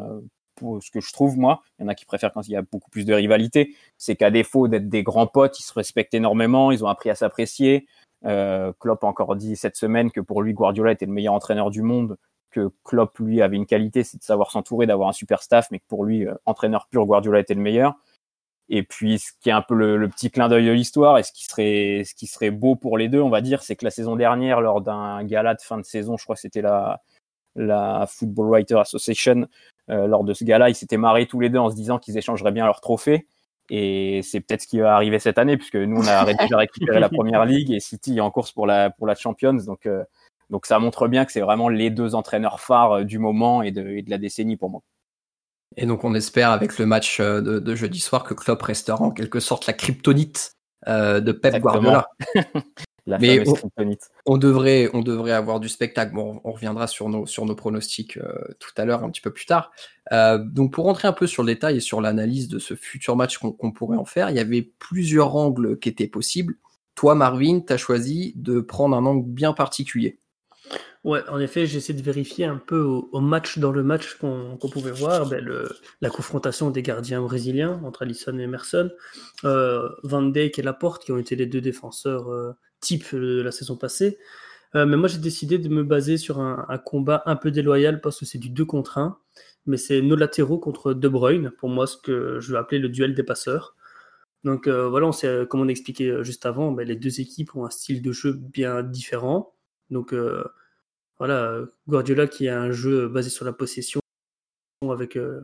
pour 0.54 0.82
ce 0.82 0.90
que 0.90 1.00
je 1.00 1.12
trouve, 1.12 1.38
moi, 1.38 1.62
il 1.78 1.82
y 1.82 1.84
en 1.84 1.88
a 1.88 1.94
qui 1.94 2.04
préfèrent 2.04 2.32
quand 2.32 2.46
il 2.48 2.52
y 2.52 2.56
a 2.56 2.62
beaucoup 2.62 2.90
plus 2.90 3.04
de 3.04 3.14
rivalité, 3.14 3.74
c'est 3.98 4.16
qu'à 4.16 4.30
défaut 4.30 4.68
d'être 4.68 4.88
des 4.88 5.02
grands 5.02 5.26
potes, 5.26 5.58
ils 5.60 5.62
se 5.62 5.72
respectent 5.74 6.14
énormément, 6.14 6.70
ils 6.70 6.84
ont 6.84 6.88
appris 6.88 7.10
à 7.10 7.14
s'apprécier. 7.14 7.86
Euh, 8.26 8.72
Klopp 8.80 9.04
a 9.04 9.06
encore 9.06 9.36
dit 9.36 9.56
cette 9.56 9.76
semaine 9.76 10.10
que 10.10 10.20
pour 10.20 10.42
lui, 10.42 10.52
Guardiola 10.52 10.92
était 10.92 11.06
le 11.06 11.12
meilleur 11.12 11.34
entraîneur 11.34 11.70
du 11.70 11.82
monde, 11.82 12.16
que 12.50 12.70
Klopp, 12.84 13.18
lui, 13.18 13.42
avait 13.42 13.56
une 13.56 13.66
qualité, 13.66 14.02
c'est 14.04 14.18
de 14.18 14.22
savoir 14.22 14.50
s'entourer, 14.50 14.86
d'avoir 14.86 15.08
un 15.08 15.12
super 15.12 15.42
staff, 15.42 15.68
mais 15.70 15.78
que 15.78 15.86
pour 15.88 16.04
lui, 16.04 16.26
entraîneur 16.46 16.86
pur, 16.90 17.06
Guardiola 17.06 17.40
était 17.40 17.54
le 17.54 17.60
meilleur. 17.60 17.94
Et 18.68 18.82
puis, 18.82 19.20
ce 19.20 19.32
qui 19.40 19.48
est 19.48 19.52
un 19.52 19.62
peu 19.62 19.74
le, 19.74 20.08
petit 20.08 20.30
clin 20.30 20.48
d'œil 20.48 20.66
de 20.66 20.72
l'histoire, 20.72 21.18
et 21.18 21.22
ce 21.22 21.32
qui 21.32 22.26
serait, 22.26 22.50
beau 22.50 22.74
pour 22.74 22.98
les 22.98 23.08
deux, 23.08 23.20
on 23.20 23.30
va 23.30 23.40
dire, 23.40 23.62
c'est 23.62 23.76
que 23.76 23.84
la 23.84 23.90
saison 23.90 24.16
dernière, 24.16 24.60
lors 24.60 24.80
d'un 24.80 25.22
gala 25.24 25.54
de 25.54 25.60
fin 25.60 25.78
de 25.78 25.84
saison, 25.84 26.16
je 26.16 26.24
crois 26.24 26.34
que 26.34 26.40
c'était 26.40 26.62
la, 26.62 27.02
la 27.54 28.06
Football 28.08 28.48
Writer 28.48 28.78
Association, 28.78 29.46
euh, 29.90 30.06
lors 30.08 30.24
de 30.24 30.34
ce 30.34 30.42
gala, 30.44 30.68
ils 30.68 30.74
s'étaient 30.74 30.96
marrés 30.96 31.26
tous 31.26 31.38
les 31.38 31.48
deux 31.48 31.58
en 31.58 31.70
se 31.70 31.76
disant 31.76 31.98
qu'ils 31.98 32.18
échangeraient 32.18 32.52
bien 32.52 32.66
leur 32.66 32.80
trophée. 32.80 33.26
Et 33.70 34.20
c'est 34.22 34.40
peut-être 34.40 34.62
ce 34.62 34.66
qui 34.66 34.80
va 34.80 34.94
arriver 34.94 35.18
cette 35.18 35.38
année, 35.38 35.56
puisque 35.56 35.76
nous, 35.76 35.96
on 35.96 36.06
a 36.06 36.24
déjà 36.34 36.56
récupéré 36.56 37.00
la 37.00 37.08
première 37.08 37.44
ligue 37.44 37.72
et 37.72 37.80
City 37.80 38.18
est 38.18 38.20
en 38.20 38.30
course 38.30 38.52
pour 38.52 38.66
la, 38.66 38.90
pour 38.90 39.06
la 39.06 39.14
Champions. 39.14 39.54
Donc, 39.54 39.86
euh, 39.86 40.04
donc 40.50 40.66
ça 40.66 40.78
montre 40.78 41.08
bien 41.08 41.24
que 41.24 41.32
c'est 41.32 41.40
vraiment 41.40 41.68
les 41.68 41.90
deux 41.90 42.14
entraîneurs 42.14 42.60
phares 42.60 42.92
euh, 42.92 43.04
du 43.04 43.18
moment 43.18 43.62
et 43.62 43.72
de, 43.72 43.86
et 43.88 44.02
de 44.02 44.10
la 44.10 44.18
décennie 44.18 44.56
pour 44.56 44.70
moi. 44.70 44.82
Et 45.76 45.86
donc 45.86 46.04
on 46.04 46.14
espère 46.14 46.50
avec 46.50 46.78
le 46.78 46.86
match 46.86 47.20
euh, 47.20 47.40
de, 47.40 47.74
jeudi 47.74 48.00
soir 48.00 48.24
que 48.24 48.34
Klopp 48.34 48.62
restera 48.62 49.02
en 49.02 49.10
quelque 49.10 49.40
sorte 49.40 49.66
la 49.66 49.72
kryptonite 49.72 50.52
euh, 50.86 51.20
de 51.20 51.32
Pep 51.32 51.58
Guardiola. 51.58 52.06
Mais 53.06 53.44
on, 54.26 54.36
devrait, 54.36 54.90
on 54.92 55.00
devrait 55.00 55.32
avoir 55.32 55.60
du 55.60 55.68
spectacle. 55.68 56.12
Bon, 56.12 56.40
on 56.42 56.52
reviendra 56.52 56.88
sur 56.88 57.08
nos, 57.08 57.24
sur 57.24 57.44
nos 57.46 57.54
pronostics 57.54 58.16
euh, 58.16 58.32
tout 58.58 58.72
à 58.76 58.84
l'heure, 58.84 59.04
un 59.04 59.10
petit 59.10 59.20
peu 59.20 59.32
plus 59.32 59.46
tard. 59.46 59.70
Euh, 60.12 60.38
donc, 60.38 60.72
pour 60.72 60.86
rentrer 60.86 61.06
un 61.06 61.12
peu 61.12 61.26
sur 61.26 61.44
le 61.44 61.52
détail 61.52 61.76
et 61.76 61.80
sur 61.80 62.00
l'analyse 62.00 62.48
de 62.48 62.58
ce 62.58 62.74
futur 62.74 63.14
match 63.14 63.38
qu'on 63.38 63.72
pourrait 63.72 63.96
en 63.96 64.04
faire, 64.04 64.30
il 64.30 64.36
y 64.36 64.40
avait 64.40 64.62
plusieurs 64.78 65.36
angles 65.36 65.78
qui 65.78 65.88
étaient 65.88 66.08
possibles. 66.08 66.56
Toi, 66.96 67.14
Marvin, 67.14 67.60
tu 67.60 67.72
as 67.72 67.76
choisi 67.76 68.32
de 68.36 68.60
prendre 68.60 68.96
un 68.96 69.04
angle 69.06 69.28
bien 69.28 69.52
particulier. 69.52 70.18
Ouais, 71.06 71.20
en 71.28 71.38
effet, 71.38 71.66
j'essaie 71.66 71.92
de 71.92 72.02
vérifier 72.02 72.46
un 72.46 72.56
peu 72.56 72.80
au, 72.80 73.20
match 73.20 73.58
dans 73.58 73.70
le 73.70 73.84
match 73.84 74.14
qu'on 74.14 74.58
pouvait 74.58 74.90
voir 74.90 75.28
ben, 75.28 75.40
la 76.00 76.10
confrontation 76.10 76.70
des 76.70 76.82
gardiens 76.82 77.22
brésiliens 77.22 77.80
entre 77.84 78.02
Alisson 78.02 78.36
et 78.40 78.42
Emerson, 78.42 78.90
euh, 79.44 79.88
Van 80.02 80.22
Dijk 80.22 80.58
et 80.58 80.62
Laporte 80.62 81.04
qui 81.04 81.12
ont 81.12 81.18
été 81.18 81.36
les 81.36 81.46
deux 81.46 81.60
défenseurs 81.60 82.28
euh, 82.32 82.56
type 82.80 83.14
de 83.14 83.42
la 83.42 83.52
saison 83.52 83.76
passée. 83.76 84.18
Euh, 84.74 84.86
mais 84.86 84.96
moi, 84.96 85.08
j'ai 85.08 85.18
décidé 85.18 85.58
de 85.58 85.68
me 85.68 85.84
baser 85.84 86.18
sur 86.18 86.40
un, 86.40 86.78
combat 86.84 87.22
un 87.26 87.36
peu 87.36 87.50
déloyal 87.50 88.00
parce 88.00 88.20
que 88.20 88.26
c'est 88.26 88.38
du 88.38 88.50
2 88.50 88.64
contre 88.64 88.98
1, 88.98 89.18
mais 89.66 89.76
c'est 89.76 90.02
nos 90.02 90.16
latéraux 90.16 90.58
contre 90.58 90.92
De 90.92 91.08
Bruyne, 91.08 91.50
pour 91.58 91.68
moi, 91.68 91.86
ce 91.86 91.96
que 91.96 92.40
je 92.40 92.52
vais 92.52 92.58
appeler 92.58 92.80
le 92.80 92.88
duel 92.88 93.14
des 93.14 93.22
passeurs. 93.22 93.76
Donc 94.44 94.68
voilà, 94.68 95.08
on 95.08 95.46
comme 95.46 95.60
on 95.60 95.68
expliquait 95.68 96.22
juste 96.22 96.46
avant, 96.46 96.72
ben, 96.72 96.86
les 96.86 96.96
deux 96.96 97.20
équipes 97.20 97.56
ont 97.56 97.64
un 97.64 97.70
style 97.70 98.02
de 98.02 98.12
jeu 98.12 98.32
bien 98.32 98.82
différent. 98.82 99.54
Donc 99.90 100.14
voilà, 101.18 101.60
Guardiola 101.88 102.26
qui 102.26 102.48
a 102.48 102.60
un 102.60 102.72
jeu 102.72 103.08
basé 103.08 103.30
sur 103.30 103.44
la 103.44 103.52
possession 103.52 104.00
avec 104.82 105.16
euh, 105.16 105.40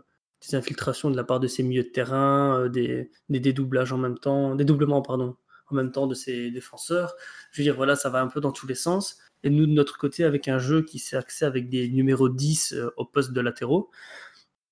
des 0.46 0.56
infiltrations 0.56 1.10
de 1.10 1.16
la 1.16 1.24
part 1.24 1.40
de 1.40 1.46
ses 1.46 1.62
milieux 1.62 1.84
de 1.84 1.88
terrain, 1.88 2.60
euh, 2.60 2.68
des, 2.68 3.10
dédoublages 3.28 3.92
en 3.92 3.98
même 3.98 4.18
temps, 4.18 4.54
dédoublements 4.54 5.02
pardon, 5.02 5.36
en 5.72 5.76
même 5.76 5.92
temps 5.92 6.06
de 6.06 6.14
ses 6.14 6.50
défenseurs. 6.50 7.14
Je 7.50 7.60
veux 7.60 7.64
dire, 7.64 7.76
voilà, 7.76 7.96
ça 7.96 8.10
va 8.10 8.20
un 8.20 8.28
peu 8.28 8.40
dans 8.40 8.52
tous 8.52 8.66
les 8.66 8.74
sens. 8.74 9.18
Et 9.42 9.50
nous, 9.50 9.66
de 9.66 9.72
notre 9.72 9.98
côté, 9.98 10.24
avec 10.24 10.48
un 10.48 10.58
jeu 10.58 10.82
qui 10.82 10.98
s'est 10.98 11.16
axé 11.16 11.44
avec 11.44 11.68
des 11.68 11.88
numéros 11.88 12.28
10 12.28 12.74
euh, 12.74 12.90
au 12.96 13.04
poste 13.04 13.32
de 13.32 13.40
latéraux, 13.40 13.90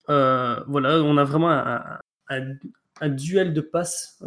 voilà, 0.08 1.02
on 1.02 1.16
a 1.16 1.24
vraiment 1.24 1.50
un, 2.28 3.08
duel 3.08 3.54
de 3.54 3.60
passes 3.60 4.20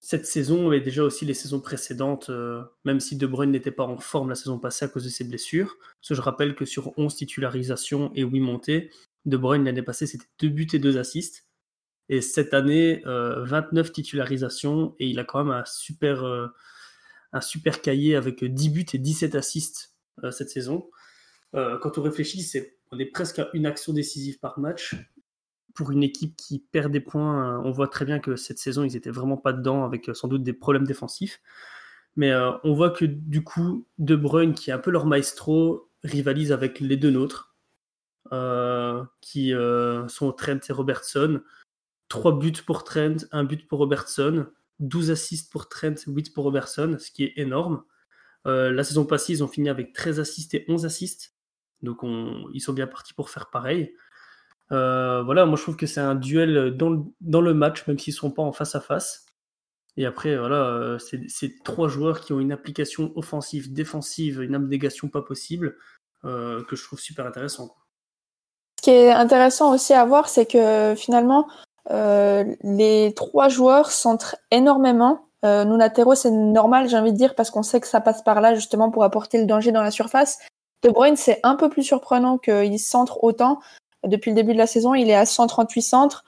cette 0.00 0.26
saison 0.26 0.72
et 0.72 0.80
déjà 0.80 1.04
aussi 1.04 1.26
les 1.26 1.34
saisons 1.34 1.60
précédentes, 1.60 2.30
euh, 2.30 2.62
même 2.84 3.00
si 3.00 3.16
De 3.16 3.26
Bruyne 3.26 3.50
n'était 3.50 3.70
pas 3.70 3.84
en 3.84 3.98
forme 3.98 4.30
la 4.30 4.34
saison 4.34 4.58
passée 4.58 4.86
à 4.86 4.88
cause 4.88 5.04
de 5.04 5.10
ses 5.10 5.24
blessures. 5.24 5.76
Parce 6.00 6.08
que 6.08 6.14
je 6.14 6.22
rappelle 6.22 6.54
que 6.54 6.64
sur 6.64 6.98
11 6.98 7.14
titularisations 7.14 8.10
et 8.14 8.22
8 8.22 8.40
montées, 8.40 8.90
De 9.26 9.36
Bruyne 9.36 9.64
l'année 9.64 9.82
passée 9.82 10.06
c'était 10.06 10.26
2 10.40 10.48
buts 10.48 10.68
et 10.72 10.78
2 10.78 10.96
assists. 10.96 11.44
Et 12.10 12.20
cette 12.20 12.52
année, 12.52 13.02
29 13.06 13.86
euh, 13.86 13.90
titularisations 13.90 14.94
et 14.98 15.06
il 15.06 15.18
a 15.18 15.24
quand 15.24 15.42
même 15.42 15.54
un 15.54 15.64
super, 15.64 16.24
euh, 16.24 16.48
un 17.32 17.40
super 17.40 17.80
cahier 17.80 18.16
avec 18.16 18.44
10 18.44 18.68
buts 18.68 18.86
et 18.92 18.98
17 18.98 19.34
assists 19.34 19.94
cette 20.32 20.50
saison. 20.50 20.90
quand 21.54 21.96
on 21.96 22.02
réfléchit, 22.02 22.42
c'est, 22.42 22.76
on 22.90 22.98
est 22.98 23.06
presque 23.06 23.38
à 23.38 23.48
une 23.54 23.64
action 23.64 23.94
décisive 23.94 24.38
par 24.38 24.58
match 24.58 24.94
pour 25.74 25.90
une 25.90 26.02
équipe 26.02 26.36
qui 26.36 26.58
perd 26.58 26.92
des 26.92 27.00
points, 27.00 27.58
euh, 27.58 27.62
on 27.64 27.70
voit 27.70 27.88
très 27.88 28.04
bien 28.04 28.18
que 28.18 28.36
cette 28.36 28.58
saison, 28.58 28.84
ils 28.84 28.96
étaient 28.96 29.10
vraiment 29.10 29.36
pas 29.36 29.52
dedans, 29.52 29.84
avec 29.84 30.08
euh, 30.08 30.14
sans 30.14 30.28
doute 30.28 30.42
des 30.42 30.52
problèmes 30.52 30.86
défensifs. 30.86 31.40
Mais 32.16 32.32
euh, 32.32 32.52
on 32.64 32.74
voit 32.74 32.90
que 32.90 33.04
du 33.04 33.44
coup, 33.44 33.86
De 33.98 34.16
Bruyne, 34.16 34.54
qui 34.54 34.70
est 34.70 34.72
un 34.72 34.78
peu 34.78 34.90
leur 34.90 35.06
maestro, 35.06 35.90
rivalise 36.02 36.52
avec 36.52 36.80
les 36.80 36.96
deux 36.96 37.10
nôtres, 37.10 37.54
qui 39.20 39.52
sont 40.08 40.32
Trent 40.32 40.60
et 40.68 40.72
Robertson. 40.72 41.40
Trois 42.10 42.38
buts 42.38 42.52
pour 42.66 42.84
Trent, 42.84 43.16
un 43.32 43.44
but 43.44 43.66
pour 43.66 43.78
Robertson, 43.78 44.48
12 44.80 45.10
assists 45.10 45.50
pour 45.50 45.70
Trent, 45.70 45.94
8 46.06 46.34
pour 46.34 46.44
Robertson, 46.44 46.96
ce 46.98 47.10
qui 47.10 47.24
est 47.24 47.32
énorme. 47.36 47.82
la 48.44 48.84
saison 48.84 49.06
passée, 49.06 49.32
ils 49.32 49.42
ont 49.42 49.48
fini 49.48 49.70
avec 49.70 49.94
13 49.94 50.20
assists 50.20 50.52
et 50.52 50.66
11 50.68 50.84
assists. 50.84 51.34
Donc 51.82 52.00
ils 52.52 52.60
sont 52.60 52.74
bien 52.74 52.86
partis 52.86 53.14
pour 53.14 53.30
faire 53.30 53.48
pareil. 53.48 53.94
Euh, 54.72 55.22
voilà, 55.22 55.46
moi 55.46 55.56
je 55.56 55.62
trouve 55.62 55.76
que 55.76 55.86
c'est 55.86 56.00
un 56.00 56.14
duel 56.14 56.76
dans 56.76 57.40
le, 57.40 57.54
match, 57.54 57.86
même 57.86 57.98
s'ils 57.98 58.14
ne 58.14 58.18
sont 58.18 58.30
pas 58.30 58.42
en 58.42 58.52
face 58.52 58.74
à 58.74 58.80
face. 58.80 59.26
Et 59.96 60.06
après, 60.06 60.36
voilà, 60.36 60.66
euh, 60.66 60.98
c'est 60.98 61.62
trois 61.64 61.88
joueurs 61.88 62.20
qui 62.20 62.32
ont 62.32 62.40
une 62.40 62.52
application 62.52 63.12
offensive, 63.16 63.72
défensive, 63.72 64.40
une 64.40 64.54
abnégation 64.54 65.08
pas 65.08 65.22
possible, 65.22 65.76
euh, 66.24 66.62
que 66.64 66.76
je 66.76 66.84
trouve 66.84 67.00
super 67.00 67.26
intéressant. 67.26 67.74
Ce 68.78 68.84
qui 68.84 68.90
est 68.90 69.10
intéressant 69.10 69.74
aussi 69.74 69.92
à 69.92 70.04
voir, 70.04 70.28
c'est 70.28 70.46
que 70.46 70.94
finalement, 70.96 71.48
les 71.88 73.12
trois 73.16 73.48
joueurs 73.48 73.90
centrent 73.90 74.36
énormément. 74.50 75.26
nous, 75.42 75.76
latéraux, 75.76 76.14
c'est 76.14 76.30
normal, 76.30 76.88
j'ai 76.88 76.96
envie 76.96 77.12
de 77.12 77.16
dire, 77.16 77.34
parce 77.34 77.50
qu'on 77.50 77.62
sait 77.62 77.80
que 77.80 77.86
ça 77.86 78.00
passe 78.00 78.22
par 78.22 78.40
là 78.40 78.54
justement 78.54 78.90
pour 78.90 79.04
apporter 79.04 79.38
le 79.38 79.46
danger 79.46 79.72
dans 79.72 79.82
la 79.82 79.90
surface. 79.90 80.38
De 80.82 80.88
Bruyne, 80.88 81.16
c'est 81.16 81.40
un 81.42 81.56
peu 81.56 81.68
plus 81.68 81.82
surprenant 81.82 82.38
qu'il 82.38 82.78
centre 82.78 83.22
autant. 83.22 83.60
Depuis 84.06 84.30
le 84.30 84.34
début 84.34 84.52
de 84.52 84.58
la 84.58 84.66
saison, 84.66 84.94
il 84.94 85.10
est 85.10 85.14
à 85.14 85.26
138 85.26 85.82
centres. 85.82 86.24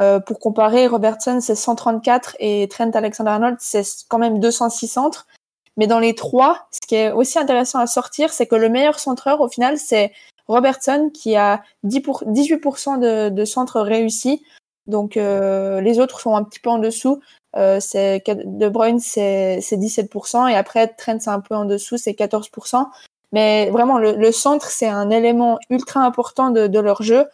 Euh, 0.00 0.20
pour 0.20 0.38
comparer, 0.38 0.86
Robertson, 0.86 1.40
c'est 1.40 1.54
134 1.54 2.36
et 2.40 2.66
Trent 2.68 2.90
Alexander-Arnold, 2.90 3.56
c'est 3.60 3.84
quand 4.08 4.18
même 4.18 4.38
206 4.38 4.88
centres. 4.88 5.26
Mais 5.76 5.86
dans 5.86 5.98
les 5.98 6.14
trois, 6.14 6.66
ce 6.70 6.86
qui 6.86 6.94
est 6.94 7.12
aussi 7.12 7.38
intéressant 7.38 7.78
à 7.78 7.86
sortir, 7.86 8.32
c'est 8.32 8.46
que 8.46 8.54
le 8.54 8.68
meilleur 8.68 8.98
centreur, 8.98 9.40
au 9.40 9.48
final, 9.48 9.78
c'est 9.78 10.12
Robertson 10.48 11.10
qui 11.12 11.36
a 11.36 11.62
10 11.82 12.00
pour, 12.00 12.24
18% 12.24 12.98
de, 12.98 13.28
de, 13.28 13.44
centres 13.44 13.80
réussis. 13.80 14.42
Donc 14.86 15.16
euh, 15.16 15.80
les 15.80 16.00
autres 16.00 16.20
sont 16.20 16.34
un 16.34 16.44
petit 16.44 16.60
peu 16.60 16.70
en 16.70 16.78
dessous. 16.78 17.20
Euh, 17.56 17.78
c'est 17.80 18.22
De 18.26 18.68
Bruyne, 18.68 19.00
c'est 19.00 19.60
17%. 19.60 20.50
Et 20.50 20.54
après, 20.54 20.88
Trent, 20.88 21.18
c'est 21.20 21.30
un 21.30 21.40
peu 21.40 21.54
en 21.54 21.64
dessous, 21.64 21.96
c'est 21.98 22.12
14%. 22.12 22.86
Mais 23.32 23.70
vraiment, 23.70 23.98
le, 23.98 24.32
centre, 24.32 24.70
c'est 24.70 24.88
un 24.88 25.10
élément 25.10 25.58
ultra 25.70 26.00
important 26.00 26.50
de, 26.50 26.78
leur 26.78 27.02
jeu. 27.02 27.24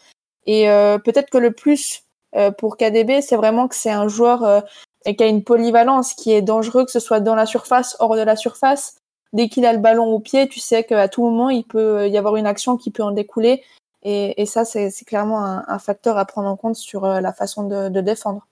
Et 0.47 0.71
euh, 0.71 0.99
peut-être 0.99 1.29
que 1.29 1.39
le 1.39 1.53
plus 1.53 2.05
euh, 2.37 2.53
pour 2.53 2.77
KDB, 2.77 3.21
c'est 3.21 3.37
vraiment 3.37 3.67
que 3.69 3.75
c'est 3.75 3.91
un 3.91 4.07
joueur 4.07 4.45
euh, 4.45 4.61
qui 5.05 5.23
a 5.23 5.27
une 5.27 5.43
polyvalence, 5.43 6.15
qui 6.15 6.33
est 6.33 6.43
dangereux, 6.43 6.85
que 6.85 6.93
ce 6.93 7.01
soit 7.01 7.21
dans 7.21 7.35
la 7.35 7.47
surface, 7.47 7.97
hors 7.99 8.15
de 8.15 8.23
la 8.23 8.37
surface. 8.37 8.97
Dès 9.33 9.49
qu'il 9.49 9.67
a 9.67 9.73
le 9.73 9.79
ballon 9.79 10.07
au 10.07 10.21
pied, 10.21 10.49
tu 10.49 10.61
sais 10.61 10.85
qu'à 10.85 11.09
tout 11.09 11.23
moment, 11.23 11.51
il 11.51 11.65
peut 11.65 12.09
y 12.09 12.17
avoir 12.17 12.37
une 12.37 12.47
action 12.47 12.77
qui 12.77 12.91
peut 12.91 13.03
en 13.03 13.11
découler. 13.11 13.63
Et, 14.03 14.47
ça, 14.47 14.65
c'est 14.65 15.05
clairement 15.05 15.45
un, 15.45 15.79
facteur 15.79 16.19
à 16.19 16.25
prendre 16.25 16.49
en 16.49 16.57
compte 16.57 16.77
sur 16.77 17.07
la 17.07 17.33
façon 17.33 17.65
de 17.67 18.01
défendre. 18.01 18.47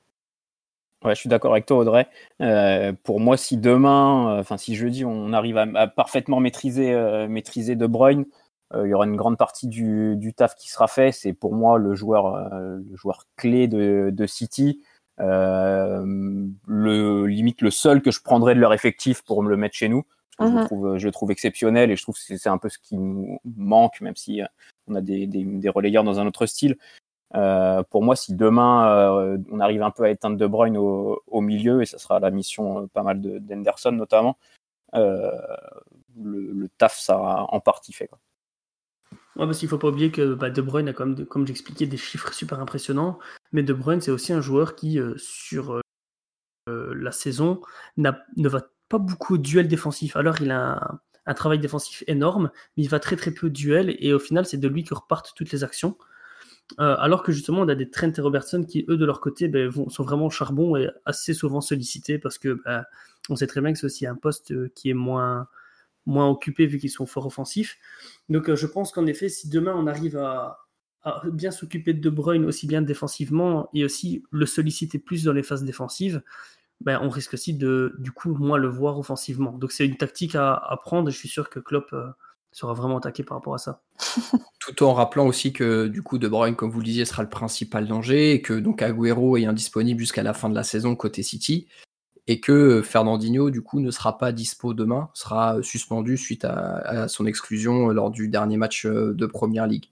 Ouais, 1.05 1.15
je 1.15 1.21
suis 1.21 1.29
d'accord 1.29 1.53
avec 1.53 1.67
toi, 1.67 1.79
Audrey. 1.79 2.09
Euh, 2.41 2.93
pour 3.05 3.21
moi, 3.21 3.37
si 3.37 3.57
demain, 3.59 4.37
euh, 4.37 4.41
enfin 4.41 4.57
si 4.57 4.75
jeudi, 4.75 5.05
on 5.05 5.33
arrive 5.33 5.59
à, 5.59 5.87
parfaitement 5.87 6.41
maîtriser, 6.41 6.93
euh, 6.93 7.29
maîtriser 7.29 7.77
De 7.77 7.87
Bruyne, 7.87 8.25
il 8.75 8.89
y 8.89 8.95
aura 8.95 9.07
une 9.07 9.15
grande 9.15 9.39
partie 9.39 9.69
du, 9.69 10.17
du 10.17 10.35
taf 10.35 10.57
qui 10.57 10.69
sera 10.69 10.89
fait. 10.89 11.13
C'est 11.13 11.33
pour 11.33 11.55
moi 11.55 11.79
le 11.79 11.95
joueur, 11.95 12.51
le 12.53 12.97
joueur 12.97 13.27
clé 13.37 13.69
de, 13.69 14.11
de 14.13 14.27
City. 14.27 14.83
le 15.19 16.05
limite 17.27 17.63
le 17.63 17.71
seul 17.71 18.03
que 18.03 18.11
je 18.11 18.21
prendrais 18.21 18.57
de 18.57 18.61
leur 18.61 18.75
effectif 18.75 19.23
pour 19.23 19.45
me 19.45 19.51
le 19.51 19.57
mettre 19.57 19.77
chez 19.77 19.89
nous. 19.89 20.03
je, 20.41 20.47
le 20.47 20.51
uh-huh. 20.51 20.65
trouve, 20.65 20.99
je 20.99 21.07
le 21.07 21.13
trouve 21.13 21.31
exceptionnel 21.31 21.93
et 21.93 21.97
je 21.97 22.03
trouve 22.03 22.17
que 22.17 22.37
c'est 22.37 22.49
un 22.49 22.59
peu 22.59 22.69
ce 22.69 22.79
qui 22.81 22.97
nous 22.97 23.39
manque, 23.57 24.01
même 24.01 24.17
si 24.17 24.41
on 24.89 24.95
a 24.95 25.01
des, 25.01 25.27
des, 25.27 25.69
relayeurs 25.69 26.05
dans 26.05 26.21
un 26.21 26.27
autre 26.27 26.47
style. 26.47 26.77
Euh, 27.35 27.83
pour 27.83 28.03
moi, 28.03 28.17
si 28.17 28.35
demain 28.35 28.89
euh, 28.89 29.39
on 29.51 29.61
arrive 29.61 29.83
un 29.83 29.91
peu 29.91 30.05
à 30.05 30.11
éteindre 30.11 30.37
De 30.37 30.47
Bruyne 30.47 30.77
au, 30.77 31.41
milieu, 31.41 31.83
et 31.83 31.87
ça 31.87 31.99
sera 31.99 32.21
la 32.21 32.31
mission 32.31 32.85
euh, 32.85 32.87
pas 32.87 33.03
mal 33.03 33.21
d'Henderson 33.21 33.93
notamment, 33.93 34.39
le, 34.93 36.69
taf 36.79 36.97
sera 36.97 37.53
en 37.53 37.61
partie 37.61 37.93
fait. 37.93 38.07
Quoi. 38.09 38.19
Ouais, 39.37 39.45
parce 39.45 39.59
qu'il 39.59 39.69
faut 39.69 39.79
pas 39.79 39.89
oublier 39.89 40.11
que 40.11 40.35
bah, 40.35 40.51
De 40.51 40.63
Bruyne 40.63 40.89
a 40.89 40.93
quand 40.93 41.07
même, 41.07 41.27
comme 41.27 41.47
j'expliquais, 41.47 41.87
des 41.87 41.97
chiffres 41.97 42.33
super 42.35 42.61
impressionnants. 42.61 43.19
Mais 43.53 43.63
De 43.63 43.75
Bruyne, 43.75 44.01
c'est 44.01 44.11
aussi 44.11 44.33
un 44.33 44.41
joueur 44.41 44.77
qui, 44.77 44.99
sur 45.17 45.81
la 46.69 47.13
saison, 47.13 47.61
ne 47.97 48.49
va 48.49 48.63
pas 48.89 48.99
beaucoup 48.99 49.35
au 49.35 49.39
duel 49.39 49.69
défensif. 49.69 50.17
Alors, 50.17 50.41
il 50.41 50.51
a 50.51 50.79
un, 50.83 51.01
un, 51.27 51.35
travail 51.35 51.59
défensif 51.59 52.05
énorme, 52.07 52.51
mais 52.77 52.85
il 52.85 52.89
va 52.89 53.01
très 53.01 53.17
très 53.17 53.31
peu 53.31 53.51
duel. 53.51 53.97
Et 53.99 54.13
au 54.13 54.19
final, 54.19 54.47
c'est 54.47 54.57
de 54.57 54.69
lui 54.69 54.85
que 54.85 54.95
repartent 54.95 55.33
toutes 55.37 55.53
les 55.53 55.65
actions. 55.65 55.97
Euh, 56.81 56.97
alors 56.99 57.23
que 57.23 57.33
justement, 57.33 57.61
on 57.61 57.69
a 57.69 57.75
des 57.75 57.89
Trent 57.91 58.13
et 58.17 58.21
Robertson 58.21 58.65
qui, 58.65 58.85
eux, 58.89 58.97
de 58.97 59.05
leur 59.05 59.21
côté, 59.21 59.49
ben, 59.49 59.71
sont 59.89 60.03
vraiment 60.03 60.31
charbon 60.31 60.77
et 60.77 60.91
assez 61.05 61.33
souvent 61.33 61.61
sollicités 61.61 62.19
parce 62.19 62.39
que 62.39 62.61
ben, 62.65 62.85
on 63.29 63.37
sait 63.37 63.47
très 63.47 63.61
bien 63.61 63.73
que 63.73 63.79
c'est 63.79 63.87
aussi 63.87 64.07
un 64.07 64.17
poste 64.17 64.53
euh, 64.53 64.71
qui 64.75 64.91
est 64.91 64.95
moins, 64.95 65.49
occupé 66.07 66.67
vu 66.67 66.79
qu'ils 66.79 66.91
sont 66.91 67.07
fort 67.07 67.27
offensifs. 67.27 67.79
Donc 68.29 68.49
euh, 68.49 68.57
je 68.57 68.67
pense 68.67 68.93
qu'en 68.93 69.07
effet, 69.07 69.29
si 69.29 69.49
demain 69.49 69.75
on 69.77 69.87
arrive 69.87 70.17
à, 70.17 70.59
bien 71.31 71.53
s'occuper 71.53 71.95
de 71.95 72.01
De 72.01 72.11
Bruyne 72.11 72.45
aussi 72.45 72.67
bien 72.67 72.83
défensivement 72.83 73.71
et 73.73 73.85
aussi 73.85 74.25
le 74.33 74.45
solliciter 74.45 74.99
plus 74.99 75.23
dans 75.23 75.33
les 75.33 75.45
phases 75.45 75.63
défensives, 75.63 76.21
ben, 76.81 77.01
on 77.03 77.09
risque 77.09 77.35
aussi 77.35 77.55
de, 77.55 77.95
du 77.99 78.13
coup, 78.13 78.35
moins 78.35 78.59
le 78.59 78.69
voir 78.69 78.99
offensivement. 78.99 79.53
Donc 79.53 79.73
c'est 79.73 79.87
une 79.87 79.97
tactique 79.97 80.35
à, 80.35 80.79
prendre 80.83 81.09
et 81.09 81.13
je 81.13 81.19
suis 81.19 81.29
sûr 81.29 81.51
que 81.51 81.59
Klopp 81.59 81.95
sera 82.57 82.73
vraiment 82.73 82.99
attaqué 82.99 83.23
par 83.23 83.37
rapport 83.37 83.55
à 83.55 83.59
ça. 83.59 83.83
Tout 84.61 84.83
en 84.83 84.95
rappelant 84.95 85.27
aussi 85.27 85.53
que 85.53 85.89
du 85.89 86.03
coup 86.03 86.19
De 86.19 86.27
Bruyne, 86.27 86.57
comme 86.57 86.71
vous 86.71 86.79
le 86.79 86.85
disiez, 86.85 87.05
sera 87.05 87.23
le 87.23 87.29
principal 87.29 87.87
danger 87.87 88.33
et 88.33 88.41
que 88.41 88.55
donc 88.55 88.83
Agüero 88.83 89.37
est 89.37 89.45
indisponible 89.45 90.01
jusqu'à 90.01 90.23
la 90.23 90.33
fin 90.33 90.49
de 90.49 90.55
la 90.55 90.65
saison 90.65 90.97
côté 90.97 91.23
City. 91.23 91.69
et 92.27 92.41
que 92.41 92.83
Fernandinho, 92.83 93.51
du 93.51 93.63
coup, 93.63 93.79
ne 93.81 93.91
sera 93.91 94.19
pas 94.19 94.33
dispo 94.33 94.75
demain, 94.75 95.11
sera 95.15 95.63
suspendu 95.63 96.17
suite 96.17 96.45
à, 96.45 97.09
son 97.09 97.27
exclusion 97.27 97.89
lors 97.89 98.11
du 98.11 98.29
dernier 98.29 98.57
match 98.57 98.87
euh, 98.87 99.15
de 99.15 99.27
Première 99.27 99.67
Ligue. 99.67 99.91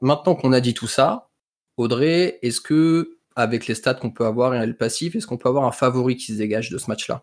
Maintenant 0.00 0.34
qu'on 0.34 0.52
a 0.52 0.60
dit 0.60 0.74
tout 0.74 0.86
ça, 0.86 1.28
Audrey, 1.76 2.38
est-ce 2.42 2.60
que, 2.60 3.15
avec 3.36 3.66
les 3.66 3.74
stats 3.74 3.94
qu'on 3.94 4.10
peut 4.10 4.24
avoir 4.26 4.54
et 4.54 4.66
le 4.66 4.76
passif, 4.76 5.14
est-ce 5.14 5.26
qu'on 5.26 5.36
peut 5.36 5.48
avoir 5.48 5.64
un 5.64 5.72
favori 5.72 6.16
qui 6.16 6.32
se 6.32 6.38
dégage 6.38 6.70
de 6.70 6.78
ce 6.78 6.90
match-là? 6.90 7.22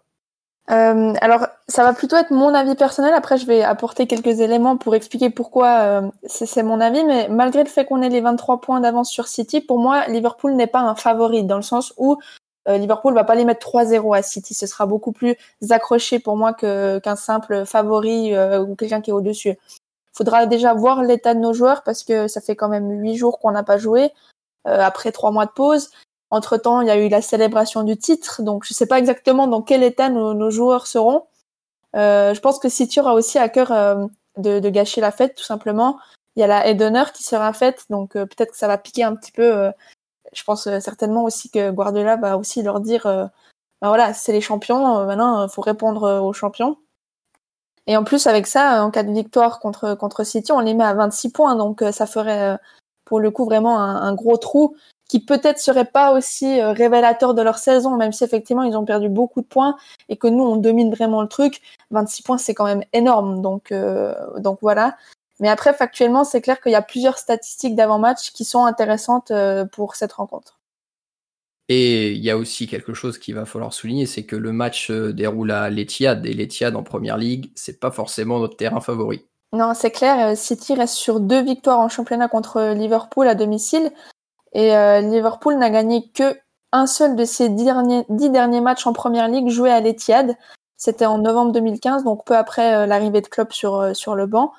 Euh, 0.72 1.14
alors, 1.20 1.48
ça 1.68 1.84
va 1.84 1.94
plutôt 1.94 2.16
être 2.16 2.32
mon 2.32 2.54
avis 2.54 2.76
personnel. 2.76 3.14
Après, 3.14 3.38
je 3.38 3.46
vais 3.46 3.64
apporter 3.64 4.08
quelques 4.08 4.40
éléments 4.40 4.78
pour 4.78 4.96
expliquer 4.96 5.30
pourquoi 5.30 5.80
euh, 5.80 6.10
c'est 6.26 6.64
mon 6.64 6.80
avis. 6.80 7.04
Mais 7.04 7.28
malgré 7.28 7.64
le 7.64 7.70
fait 7.70 7.86
qu'on 7.86 8.02
ait 8.02 8.10
les 8.10 8.22
23 8.22 8.62
points 8.62 8.80
d'avance 8.80 9.10
sur 9.10 9.28
City, 9.28 9.60
pour 9.60 9.80
moi, 9.80 10.08
Liverpool 10.08 10.54
n'est 10.54 10.68
pas 10.68 10.80
un 10.80 10.96
favori 10.96 11.44
dans 11.44 11.58
le 11.58 11.64
sens 11.64 11.94
où 11.98 12.18
euh, 12.70 12.78
Liverpool 12.78 13.14
va 13.14 13.24
pas 13.24 13.36
les 13.36 13.46
mettre 13.46 13.68
3-0 13.68 14.16
à 14.16 14.22
City. 14.22 14.54
Ce 14.54 14.68
sera 14.68 14.86
beaucoup 14.86 15.12
plus 15.12 15.36
accroché 15.70 16.20
pour 16.20 16.38
moi 16.38 16.54
qu'un 16.54 17.16
simple 17.16 17.66
favori 17.66 18.34
euh, 18.34 18.62
ou 18.62 18.76
quelqu'un 18.76 19.02
qui 19.02 19.10
est 19.10 19.14
au-dessus. 19.14 19.58
Faudra 20.14 20.46
déjà 20.46 20.74
voir 20.74 21.04
l'état 21.04 21.34
de 21.34 21.40
nos 21.40 21.54
joueurs 21.54 21.84
parce 21.84 22.04
que 22.04 22.28
ça 22.28 22.40
fait 22.40 22.56
quand 22.56 22.70
même 22.70 23.02
huit 23.02 23.16
jours 23.16 23.40
qu'on 23.40 23.52
n'a 23.52 23.64
pas 23.64 23.78
joué 23.78 24.12
après 24.66 25.12
trois 25.12 25.32
mois 25.32 25.46
de 25.46 25.52
pause. 25.52 25.90
Entre 26.30 26.58
temps, 26.58 26.82
il 26.82 26.88
y 26.88 26.92
a 26.92 26.98
eu 26.98 27.10
la 27.10 27.22
célébration 27.22 27.84
du 27.84 27.98
titre, 27.98 28.42
donc 28.42 28.66
je 28.66 28.74
ne 28.74 28.76
sais 28.76 28.88
pas 28.88 28.98
exactement 28.98 29.48
dans 29.48 29.62
quel 29.62 29.84
état 29.84 30.10
nos, 30.10 30.50
joueurs 30.50 30.88
seront. 30.88 31.26
je 31.94 32.40
pense 32.40 32.60
que 32.60 32.70
City 32.70 33.00
aura 33.00 33.14
aussi 33.14 33.38
à 33.38 33.50
cœur 33.50 33.70
de, 34.38 34.60
de, 34.60 34.70
gâcher 34.70 35.02
la 35.02 35.12
fête, 35.12 35.36
tout 35.36 35.44
simplement. 35.44 36.00
Il 36.36 36.40
y 36.40 36.44
a 36.44 36.48
la 36.48 36.68
aide 36.68 36.78
d'honneur 36.78 37.12
qui 37.12 37.24
sera 37.24 37.54
faite, 37.54 37.86
donc 37.90 38.14
peut-être 38.14 38.52
que 38.52 38.58
ça 38.58 38.68
va 38.68 38.78
piquer 38.78 39.04
un 39.04 39.16
petit 39.16 39.32
peu 39.32 39.72
je 40.36 40.44
pense 40.44 40.68
euh, 40.68 40.80
certainement 40.80 41.24
aussi 41.24 41.50
que 41.50 41.72
Guardiola 41.72 42.18
va 42.18 42.38
aussi 42.38 42.62
leur 42.62 42.80
dire 42.80 43.06
euh, 43.06 43.26
bah 43.82 43.90
voilà, 43.90 44.14
c'est 44.14 44.32
les 44.32 44.42
champions, 44.42 45.00
euh, 45.00 45.06
maintenant 45.06 45.46
il 45.46 45.50
faut 45.50 45.62
répondre 45.62 46.22
aux 46.22 46.34
champions. 46.34 46.78
Et 47.86 47.98
en 47.98 48.06
plus, 48.06 48.28
avec 48.28 48.48
ça, 48.48 48.82
en 48.86 48.92
cas 48.92 49.04
de 49.04 49.12
victoire 49.12 49.60
contre, 49.60 49.96
contre 49.96 50.24
City, 50.24 50.54
on 50.54 50.62
les 50.62 50.74
met 50.74 50.86
à 50.86 50.94
26 50.94 51.32
points. 51.34 51.58
Donc, 51.58 51.84
ça 51.92 52.06
ferait, 52.06 52.58
pour 53.06 53.20
le 53.20 53.32
coup, 53.32 53.46
vraiment 53.46 53.80
un, 53.80 54.14
gros 54.14 54.38
trou 54.38 54.76
qui 55.10 55.20
peut-être 55.24 55.60
serait 55.60 55.86
pas 55.86 56.14
aussi 56.14 56.62
révélateur 56.62 57.34
de 57.34 57.42
leur 57.42 57.58
saison, 57.58 57.98
même 57.98 58.12
si 58.12 58.24
effectivement, 58.24 58.64
ils 58.64 58.76
ont 58.76 58.86
perdu 58.86 59.10
beaucoup 59.10 59.42
de 59.42 59.46
points 59.46 59.76
et 60.10 60.18
que 60.18 60.28
nous, 60.28 60.44
on 60.44 60.56
domine 60.56 60.94
vraiment 60.94 61.22
le 61.22 61.28
truc. 61.28 61.62
26 61.92 62.24
points, 62.24 62.38
c'est 62.38 62.54
quand 62.54 62.66
même 62.66 62.84
énorme. 62.94 63.42
Donc, 63.42 63.74
donc 64.38 64.60
voilà. 64.62 64.96
Mais 65.40 65.50
après, 65.50 65.74
factuellement, 65.74 66.24
c'est 66.24 66.42
clair 66.42 66.62
qu'il 66.62 66.72
y 66.72 66.76
a 66.76 66.82
plusieurs 66.82 67.18
statistiques 67.18 67.76
d'avant-match 67.76 68.32
qui 68.32 68.46
sont 68.46 68.66
intéressantes 68.66 69.32
euh, 69.32 69.66
pour 69.66 69.96
cette 69.96 70.14
rencontre. 70.14 70.60
Et 71.70 72.12
il 72.12 72.24
y 72.24 72.30
a 72.30 72.38
aussi 72.38 72.68
quelque 72.68 72.94
chose 72.94 73.18
qu'il 73.18 73.36
va 73.36 73.46
falloir 73.46 73.74
souligner, 73.74 74.06
c'est 74.06 74.26
que 74.26 74.36
le 74.36 74.52
match 74.52 74.92
euh, 74.92 75.12
déroule 75.12 75.52
à 75.52 75.70
l'Etihad 75.70 76.26
et 76.26 76.34
l'Etihad 76.34 76.76
en 76.76 76.84
première 76.84 77.18
ligue, 77.18 77.52
c'est 77.56 77.80
pas 77.80 77.92
forcément 77.92 78.40
notre 78.40 78.58
terrain 78.58 78.82
favori. 78.82 79.26
Non, 79.54 79.74
c'est 79.74 79.92
clair. 79.92 80.28
Euh, 80.28 80.36
City 80.36 80.74
reste 80.74 80.96
sur 80.96 81.20
deux 81.20 81.42
victoires 81.42 81.80
en 81.80 81.88
championnat 81.88 82.28
contre 82.28 82.74
Liverpool 82.74 83.28
à 83.28 83.36
domicile 83.36 83.92
et 84.56 84.70
Liverpool 85.02 85.58
n'a 85.58 85.72
gagné 85.72 86.12
que 86.12 86.38
un 86.72 86.86
seul 86.86 87.16
de 87.16 87.26
ses 87.26 87.50
dix 87.50 87.66
derniers, 88.30 88.62
matchs 88.62 88.86
en 88.86 88.94
première 88.94 89.28
ligue 89.28 89.50
joués 89.50 89.72
à 89.72 89.80
l'Etihad. 89.80 90.38
C'était 90.78 91.08
en 91.08 91.18
novembre 91.18 91.54
2015, 91.54 92.04
donc 92.04 92.24
peu 92.24 92.36
après 92.38 92.86
l'arrivée 92.86 93.22
de 93.22 93.28
Klopp 93.28 93.52
sur, 93.52 93.96
sur 93.96 94.14
le 94.14 94.28
banc. 94.28 94.52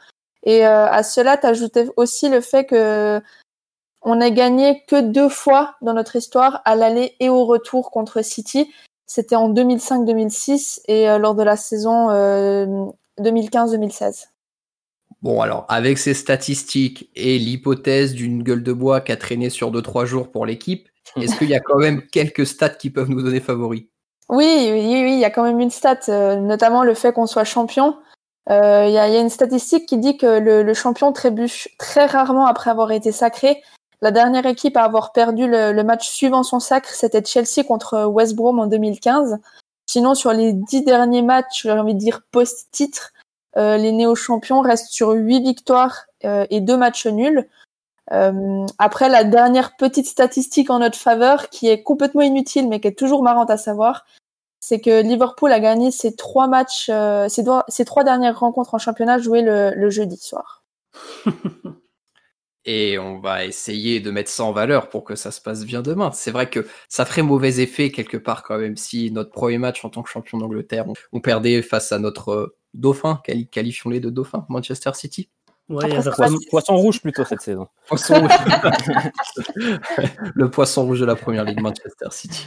Et 0.44 0.66
euh, 0.66 0.86
à 0.86 1.02
cela, 1.02 1.36
t'ajoutais 1.36 1.88
aussi 1.96 2.28
le 2.28 2.40
fait 2.40 2.64
que 2.64 3.20
on 4.02 4.16
n'a 4.16 4.30
gagné 4.30 4.84
que 4.86 5.00
deux 5.00 5.30
fois 5.30 5.76
dans 5.80 5.94
notre 5.94 6.16
histoire 6.16 6.60
à 6.66 6.76
l'aller 6.76 7.16
et 7.20 7.30
au 7.30 7.46
retour 7.46 7.90
contre 7.90 8.22
City. 8.22 8.70
C'était 9.06 9.36
en 9.36 9.50
2005-2006 9.50 10.82
et 10.86 11.08
euh, 11.08 11.18
lors 11.18 11.34
de 11.34 11.42
la 11.42 11.56
saison 11.56 12.10
2015-2016. 13.18 14.26
Euh, 15.24 15.28
bon, 15.28 15.40
alors, 15.40 15.64
avec 15.68 15.98
ces 15.98 16.14
statistiques 16.14 17.10
et 17.14 17.38
l'hypothèse 17.38 18.14
d'une 18.14 18.42
gueule 18.42 18.62
de 18.62 18.72
bois 18.72 19.00
qui 19.00 19.12
a 19.12 19.16
traîné 19.16 19.50
sur 19.50 19.70
2-3 19.70 20.04
jours 20.04 20.30
pour 20.30 20.46
l'équipe, 20.46 20.88
est-ce 21.16 21.36
qu'il 21.38 21.48
y 21.48 21.54
a 21.54 21.60
quand 21.60 21.78
même 21.78 22.02
quelques 22.12 22.46
stats 22.46 22.70
qui 22.70 22.90
peuvent 22.90 23.10
nous 23.10 23.22
donner 23.22 23.40
favoris? 23.40 23.84
Oui, 24.28 24.70
oui, 24.72 24.80
oui, 24.80 25.12
il 25.12 25.18
y 25.18 25.24
a 25.24 25.30
quand 25.30 25.44
même 25.44 25.60
une 25.60 25.70
stat, 25.70 26.00
notamment 26.36 26.82
le 26.82 26.94
fait 26.94 27.12
qu'on 27.12 27.26
soit 27.26 27.44
champion. 27.44 27.98
Il 28.48 28.52
euh, 28.52 28.88
y, 28.88 28.98
a, 28.98 29.08
y, 29.08 29.16
a, 29.16 29.20
une 29.20 29.30
statistique 29.30 29.86
qui 29.86 29.98
dit 29.98 30.18
que 30.18 30.38
le, 30.38 30.62
le, 30.62 30.74
champion 30.74 31.12
trébuche 31.12 31.68
très 31.78 32.04
rarement 32.04 32.46
après 32.46 32.70
avoir 32.70 32.92
été 32.92 33.10
sacré. 33.10 33.62
La 34.02 34.10
dernière 34.10 34.44
équipe 34.44 34.76
à 34.76 34.82
avoir 34.82 35.12
perdu 35.12 35.46
le, 35.46 35.72
le 35.72 35.84
match 35.84 36.08
suivant 36.10 36.42
son 36.42 36.60
sacre, 36.60 36.90
c'était 36.90 37.24
Chelsea 37.24 37.64
contre 37.66 38.04
West 38.04 38.34
Brom 38.34 38.58
en 38.58 38.66
2015. 38.66 39.38
Sinon, 39.86 40.14
sur 40.14 40.32
les 40.32 40.52
dix 40.52 40.82
derniers 40.82 41.22
matchs, 41.22 41.62
j'ai 41.62 41.70
envie 41.70 41.94
de 41.94 41.98
dire 41.98 42.20
post-titre, 42.30 43.12
euh, 43.12 43.13
les 43.56 43.92
néo-champions 43.92 44.60
restent 44.60 44.92
sur 44.92 45.10
huit 45.10 45.40
victoires 45.40 46.06
euh, 46.24 46.46
et 46.50 46.60
deux 46.60 46.76
matchs 46.76 47.06
nuls. 47.06 47.48
Euh, 48.12 48.66
après, 48.78 49.08
la 49.08 49.24
dernière 49.24 49.76
petite 49.76 50.06
statistique 50.06 50.70
en 50.70 50.78
notre 50.78 50.98
faveur, 50.98 51.48
qui 51.50 51.68
est 51.68 51.82
complètement 51.82 52.22
inutile, 52.22 52.68
mais 52.68 52.80
qui 52.80 52.88
est 52.88 52.98
toujours 52.98 53.22
marrante 53.22 53.50
à 53.50 53.56
savoir, 53.56 54.04
c'est 54.60 54.80
que 54.80 55.02
Liverpool 55.02 55.52
a 55.52 55.60
gagné 55.60 55.90
ses 55.90 56.16
trois 56.16 56.46
matchs, 56.46 56.88
euh, 56.90 57.28
ses, 57.28 57.84
trois 57.84 58.04
dernières 58.04 58.38
rencontres 58.38 58.74
en 58.74 58.78
championnat 58.78 59.18
jouées 59.18 59.42
le, 59.42 59.90
jeudi 59.90 60.16
soir. 60.16 60.64
Et 62.66 62.98
on 62.98 63.18
va 63.18 63.44
essayer 63.44 64.00
de 64.00 64.10
mettre 64.10 64.30
ça 64.30 64.42
en 64.44 64.52
valeur 64.52 64.88
pour 64.88 65.04
que 65.04 65.16
ça 65.16 65.30
se 65.30 65.42
passe 65.42 65.66
bien 65.66 65.82
demain. 65.82 66.12
C'est 66.12 66.30
vrai 66.30 66.48
que 66.48 66.66
ça 66.88 67.04
ferait 67.04 67.20
mauvais 67.20 67.60
effet 67.60 67.90
quelque 67.90 68.16
part 68.16 68.42
quand 68.42 68.56
même 68.56 68.78
si 68.78 69.10
notre 69.10 69.32
premier 69.32 69.58
match 69.58 69.84
en 69.84 69.90
tant 69.90 70.02
que 70.02 70.08
champion 70.08 70.38
d'Angleterre, 70.38 70.86
on, 71.12 71.20
perdait 71.20 71.60
face 71.60 71.92
à 71.92 71.98
notre 71.98 72.56
euh, 72.74 72.78
dauphin, 72.78 73.20
qualifions-les 73.50 74.00
de 74.00 74.10
dauphin, 74.10 74.46
Manchester 74.48 74.90
City. 74.94 75.30
Ouais, 75.68 75.88
poisson, 76.50 76.76
rouge 76.76 77.00
plutôt 77.00 77.24
cette 77.24 77.40
saison. 77.40 77.68
le 80.34 80.50
poisson 80.50 80.84
rouge 80.84 81.00
de 81.00 81.06
la 81.06 81.16
première 81.16 81.44
ligue 81.44 81.60
Manchester 81.60 82.08
City. 82.10 82.46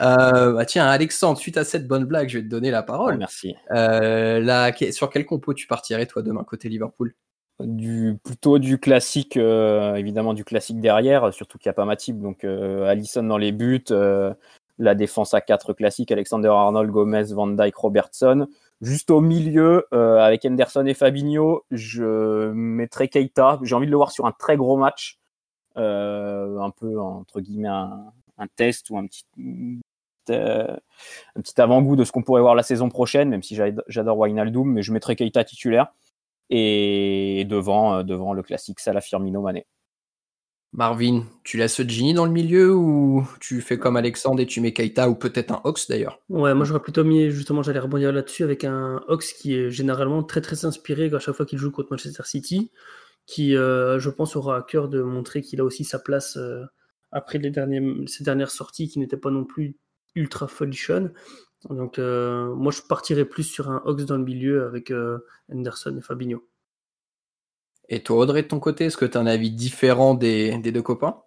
Euh, 0.00 0.52
bah 0.52 0.64
tiens, 0.64 0.86
Alexandre, 0.86 1.38
suite 1.38 1.56
à 1.56 1.64
cette 1.64 1.88
bonne 1.88 2.04
blague, 2.04 2.28
je 2.28 2.38
vais 2.38 2.44
te 2.44 2.48
donner 2.48 2.70
la 2.70 2.82
parole. 2.82 3.16
merci. 3.16 3.54
Euh, 3.72 4.70
sur 4.92 5.10
quel 5.10 5.26
compo 5.26 5.54
tu 5.54 5.66
partirais, 5.66 6.06
toi, 6.06 6.22
demain, 6.22 6.44
côté 6.44 6.68
Liverpool? 6.68 7.14
Du, 7.58 8.18
Plutôt 8.22 8.58
du 8.58 8.78
classique, 8.78 9.36
euh, 9.36 9.94
évidemment, 9.94 10.34
du 10.34 10.44
classique 10.44 10.80
derrière, 10.80 11.32
surtout 11.34 11.58
qu'il 11.58 11.68
n'y 11.68 11.70
a 11.70 11.74
pas 11.74 11.84
Matip. 11.84 12.18
Donc, 12.20 12.44
Allison 12.44 13.22
dans 13.22 13.38
les 13.38 13.52
buts, 13.52 13.84
la 14.78 14.94
défense 14.94 15.34
à 15.34 15.40
4 15.40 15.72
classique, 15.74 16.12
Alexander 16.12 16.48
Arnold, 16.48 16.90
Gomez, 16.90 17.24
Van 17.32 17.48
Dyke, 17.48 17.76
Robertson. 17.76 18.46
Juste 18.80 19.10
au 19.10 19.20
milieu, 19.20 19.86
avec 19.92 20.44
Henderson 20.44 20.86
et 20.86 20.94
Fabinho, 20.94 21.64
je 21.70 22.50
mettrais 22.52 23.08
Keita. 23.08 23.58
J'ai 23.62 23.74
envie 23.74 23.86
de 23.86 23.90
le 23.90 23.96
voir 23.96 24.10
sur 24.10 24.26
un 24.26 24.32
très 24.32 24.56
gros 24.56 24.76
match. 24.76 25.18
un 25.76 26.70
peu, 26.76 26.98
entre 26.98 27.40
guillemets, 27.40 27.68
un, 27.68 28.46
test 28.56 28.88
ou 28.90 28.96
un 28.96 29.06
petit, 29.06 29.24
euh, 30.30 30.76
avant-goût 31.56 31.96
de 31.96 32.04
ce 32.04 32.12
qu'on 32.12 32.22
pourrait 32.22 32.40
voir 32.40 32.54
la 32.54 32.62
saison 32.62 32.88
prochaine, 32.88 33.28
même 33.28 33.42
si 33.42 33.56
j'adore 33.88 34.18
Wijnaldum, 34.18 34.72
mais 34.72 34.82
je 34.82 34.92
mettrai 34.92 35.16
Keita 35.16 35.44
titulaire 35.44 35.92
et 36.50 37.46
devant, 37.48 37.94
euh, 37.94 38.02
devant 38.02 38.32
le 38.32 38.42
classique 38.42 38.80
Salah 38.80 39.00
Firmino 39.00 39.40
Mané. 39.42 39.66
Marvin, 40.72 41.24
tu 41.42 41.56
laisses 41.56 41.82
Gini 41.82 42.14
dans 42.14 42.26
le 42.26 42.30
milieu 42.30 42.74
ou 42.74 43.26
tu 43.40 43.60
fais 43.60 43.78
comme 43.78 43.96
Alexandre 43.96 44.40
et 44.40 44.46
tu 44.46 44.60
mets 44.60 44.72
Keita 44.72 45.08
ou 45.08 45.14
peut-être 45.14 45.52
un 45.52 45.60
Ox 45.64 45.88
d'ailleurs? 45.88 46.20
Ouais, 46.28 46.54
moi 46.54 46.64
j'aurais 46.64 46.80
plutôt 46.80 47.02
mis, 47.04 47.30
justement, 47.30 47.62
j'allais 47.62 47.80
rebondir 47.80 48.12
là-dessus 48.12 48.44
avec 48.44 48.64
un 48.64 49.02
Ox 49.08 49.32
qui 49.32 49.54
est 49.54 49.70
généralement 49.70 50.22
très 50.22 50.40
très 50.40 50.64
inspiré 50.64 51.10
à 51.12 51.18
chaque 51.18 51.34
fois 51.34 51.46
qu'il 51.46 51.58
joue 51.58 51.70
contre 51.70 51.88
Manchester 51.90 52.22
City, 52.24 52.70
qui 53.26 53.56
euh, 53.56 53.98
je 53.98 54.10
pense 54.10 54.36
aura 54.36 54.58
à 54.58 54.62
cœur 54.62 54.88
de 54.88 55.02
montrer 55.02 55.42
qu'il 55.42 55.60
a 55.60 55.64
aussi 55.64 55.84
sa 55.84 55.98
place 55.98 56.38
après 57.12 57.38
les 57.38 57.52
ces 58.06 58.24
dernières 58.24 58.50
sorties 58.50 58.88
qui 58.88 58.98
n'étaient 58.98 59.16
pas 59.16 59.30
non 59.30 59.44
plus 59.44 59.76
ultra 60.14 60.48
folichonnes. 60.48 61.12
Donc 61.68 61.98
euh, 61.98 62.54
moi 62.54 62.72
je 62.72 62.80
partirais 62.82 63.24
plus 63.24 63.42
sur 63.42 63.70
un 63.70 63.82
Ox 63.84 64.04
dans 64.06 64.16
le 64.16 64.24
milieu 64.24 64.64
avec 64.64 64.90
euh, 64.90 65.18
Anderson 65.52 65.96
et 65.98 66.02
Fabinho. 66.02 66.46
Et 67.90 68.02
toi 68.02 68.18
Audrey 68.18 68.42
de 68.42 68.48
ton 68.48 68.60
côté, 68.60 68.86
est-ce 68.86 68.96
que 68.96 69.04
tu 69.04 69.18
as 69.18 69.20
un 69.20 69.26
avis 69.26 69.50
différent 69.50 70.14
des, 70.14 70.56
deux 70.58 70.82
copains? 70.82 71.22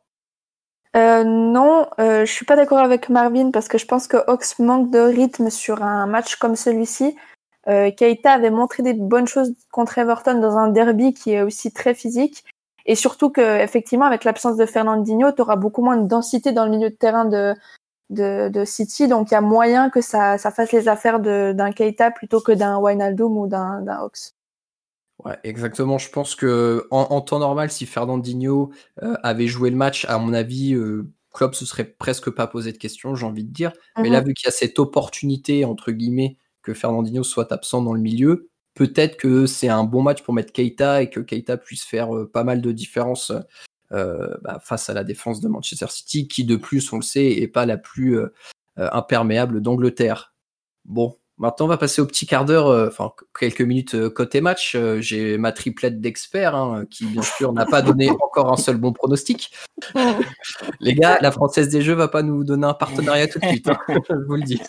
Euh, 0.95 1.23
non, 1.23 1.87
je 1.99 2.25
suis 2.25 2.45
pas 2.45 2.55
d'accord 2.55 2.79
avec 2.79 3.09
Marvin 3.09 3.51
parce 3.51 3.67
que 3.67 3.77
je 3.77 3.85
pense 3.85 4.07
que 4.07 4.17
Ox 4.27 4.59
manque 4.59 4.89
de 4.89 4.99
rythme 4.99 5.49
sur 5.49 5.83
un 5.83 6.07
match 6.07 6.37
comme 6.37 6.55
celui-ci. 6.55 7.15
Keita 7.65 8.31
avait 8.31 8.49
montré 8.49 8.83
des 8.83 8.93
bonnes 8.93 9.27
choses 9.27 9.53
contre 9.71 9.97
Everton 9.97 10.39
dans 10.39 10.57
un 10.57 10.69
derby 10.69 11.13
qui 11.13 11.31
est 11.31 11.41
aussi 11.41 11.71
très 11.71 11.93
physique. 11.93 12.43
Et 12.85 12.95
surtout 12.95 13.29
que 13.29 13.61
effectivement, 13.61 14.05
avec 14.05 14.23
l'absence 14.23 14.57
de 14.57 14.65
Fernandinho, 14.65 15.31
tu 15.31 15.41
auras 15.41 15.55
beaucoup 15.55 15.83
moins 15.83 15.97
de 15.97 16.07
densité 16.07 16.51
dans 16.51 16.65
le 16.65 16.71
milieu 16.71 16.89
de 16.89 16.95
terrain 16.95 17.25
de, 17.25 17.55
City. 18.65 19.07
Donc 19.07 19.31
il 19.31 19.33
y 19.33 19.37
a 19.37 19.41
moyen 19.41 19.89
que 19.89 20.01
ça, 20.01 20.37
ça 20.37 20.51
fasse 20.51 20.71
les 20.71 20.87
affaires 20.87 21.19
d'un 21.19 21.71
Keita 21.71 22.11
plutôt 22.11 22.41
que 22.41 22.51
d'un 22.51 22.77
Wijnaldum 22.79 23.37
ou 23.37 23.47
d'un 23.47 24.01
Ox. 24.01 24.32
Ouais, 25.25 25.37
exactement. 25.43 25.97
Je 25.97 26.09
pense 26.09 26.35
que 26.35 26.85
en, 26.91 27.21
temps 27.21 27.39
normal, 27.39 27.71
si 27.71 27.85
Fernandinho 27.85 28.71
euh, 29.01 29.15
avait 29.23 29.47
joué 29.47 29.69
le 29.69 29.77
match, 29.77 30.05
à 30.05 30.17
mon 30.17 30.33
avis, 30.33 30.73
euh, 30.73 31.07
Klopp 31.33 31.55
se 31.55 31.65
serait 31.65 31.85
presque 31.85 32.29
pas 32.29 32.45
posé 32.45 32.73
de 32.73 32.77
questions, 32.77 33.15
j'ai 33.15 33.25
envie 33.25 33.45
de 33.45 33.51
dire. 33.51 33.71
Mais 33.97 34.09
là, 34.09 34.21
mhm. 34.21 34.27
vu 34.27 34.33
qu'il 34.33 34.47
y 34.47 34.49
a 34.49 34.51
cette 34.51 34.79
opportunité, 34.79 35.63
entre 35.63 35.91
guillemets, 35.91 36.37
que 36.61 36.73
Fernandinho 36.73 37.23
soit 37.23 37.51
absent 37.51 37.81
dans 37.81 37.93
le 37.93 38.01
milieu, 38.01 38.49
peut-être 38.73 39.17
que 39.17 39.45
c'est 39.45 39.69
un 39.69 39.85
bon 39.85 40.01
match 40.01 40.23
pour 40.23 40.33
mettre 40.33 40.51
Keita 40.51 41.01
et 41.01 41.09
que 41.09 41.21
Keita 41.21 41.57
puisse 41.57 41.83
faire 41.83 42.13
euh, 42.15 42.29
pas 42.29 42.43
mal 42.43 42.61
de 42.61 42.71
différences 42.71 43.31
euh, 43.93 44.35
bah, 44.41 44.59
face 44.61 44.89
à 44.89 44.93
la 44.93 45.05
défense 45.05 45.39
de 45.39 45.47
Manchester 45.47 45.87
City, 45.89 46.27
qui 46.27 46.43
de 46.43 46.57
plus, 46.57 46.91
on 46.91 46.97
le 46.97 47.03
sait, 47.03 47.27
est 47.27 47.47
pas 47.47 47.65
la 47.65 47.77
plus 47.77 48.19
imperméable 48.75 49.61
d'Angleterre. 49.61 50.33
Bon, 50.85 51.17
Maintenant, 51.39 51.65
on 51.65 51.69
va 51.69 51.77
passer 51.77 51.99
au 51.99 52.05
petit 52.05 52.27
quart 52.27 52.45
d'heure, 52.45 52.67
euh, 52.67 52.87
enfin 52.87 53.11
quelques 53.37 53.61
minutes 53.61 53.95
euh, 53.95 54.09
côté 54.09 54.39
match. 54.39 54.75
Euh, 54.75 55.01
j'ai 55.01 55.39
ma 55.39 55.51
triplette 55.51 55.99
d'experts 55.99 56.55
hein, 56.55 56.85
qui, 56.91 57.05
bien 57.05 57.23
sûr, 57.23 57.53
n'a 57.53 57.65
pas 57.65 57.81
donné 57.81 58.09
encore 58.21 58.53
un 58.53 58.57
seul 58.57 58.77
bon 58.77 58.93
pronostic. 58.93 59.51
Les 60.79 60.93
gars, 60.93 61.17
la 61.21 61.31
Française 61.31 61.69
des 61.69 61.81
Jeux 61.81 61.95
va 61.95 62.07
pas 62.07 62.21
nous 62.21 62.43
donner 62.43 62.67
un 62.67 62.75
partenariat 62.75 63.27
tout 63.27 63.39
de 63.39 63.47
suite, 63.47 63.67
hein, 63.67 63.79
je 63.87 64.27
vous 64.27 64.35
le 64.35 64.43
dis. 64.43 64.61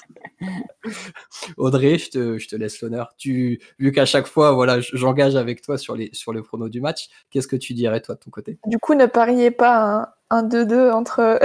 Audrey, 1.59 1.99
je 1.99 2.11
te, 2.11 2.39
je 2.39 2.49
te 2.49 2.57
laisse 2.57 2.81
l'honneur. 2.81 3.15
Tu, 3.19 3.61
vu 3.79 3.93
qu'à 3.93 4.07
chaque 4.07 4.27
fois, 4.27 4.53
voilà, 4.53 4.81
j'engage 4.81 5.37
avec 5.37 5.61
toi 5.61 5.77
sur 5.77 5.95
les 5.95 6.09
sur 6.15 6.33
le 6.33 6.43
prono 6.43 6.71
du 6.71 6.81
match. 6.81 7.09
Qu'est-ce 7.31 7.49
que 7.49 7.57
tu 7.57 7.75
dirais 7.75 8.01
toi 8.01 8.15
de 8.15 8.21
ton 8.21 8.31
côté? 8.31 8.59
Du 8.67 8.79
coup, 8.79 8.95
ne 8.95 9.07
pariez 9.07 9.51
pas. 9.51 10.17
Un 10.31 10.43
2-2 10.43 10.91
entre. 10.91 11.39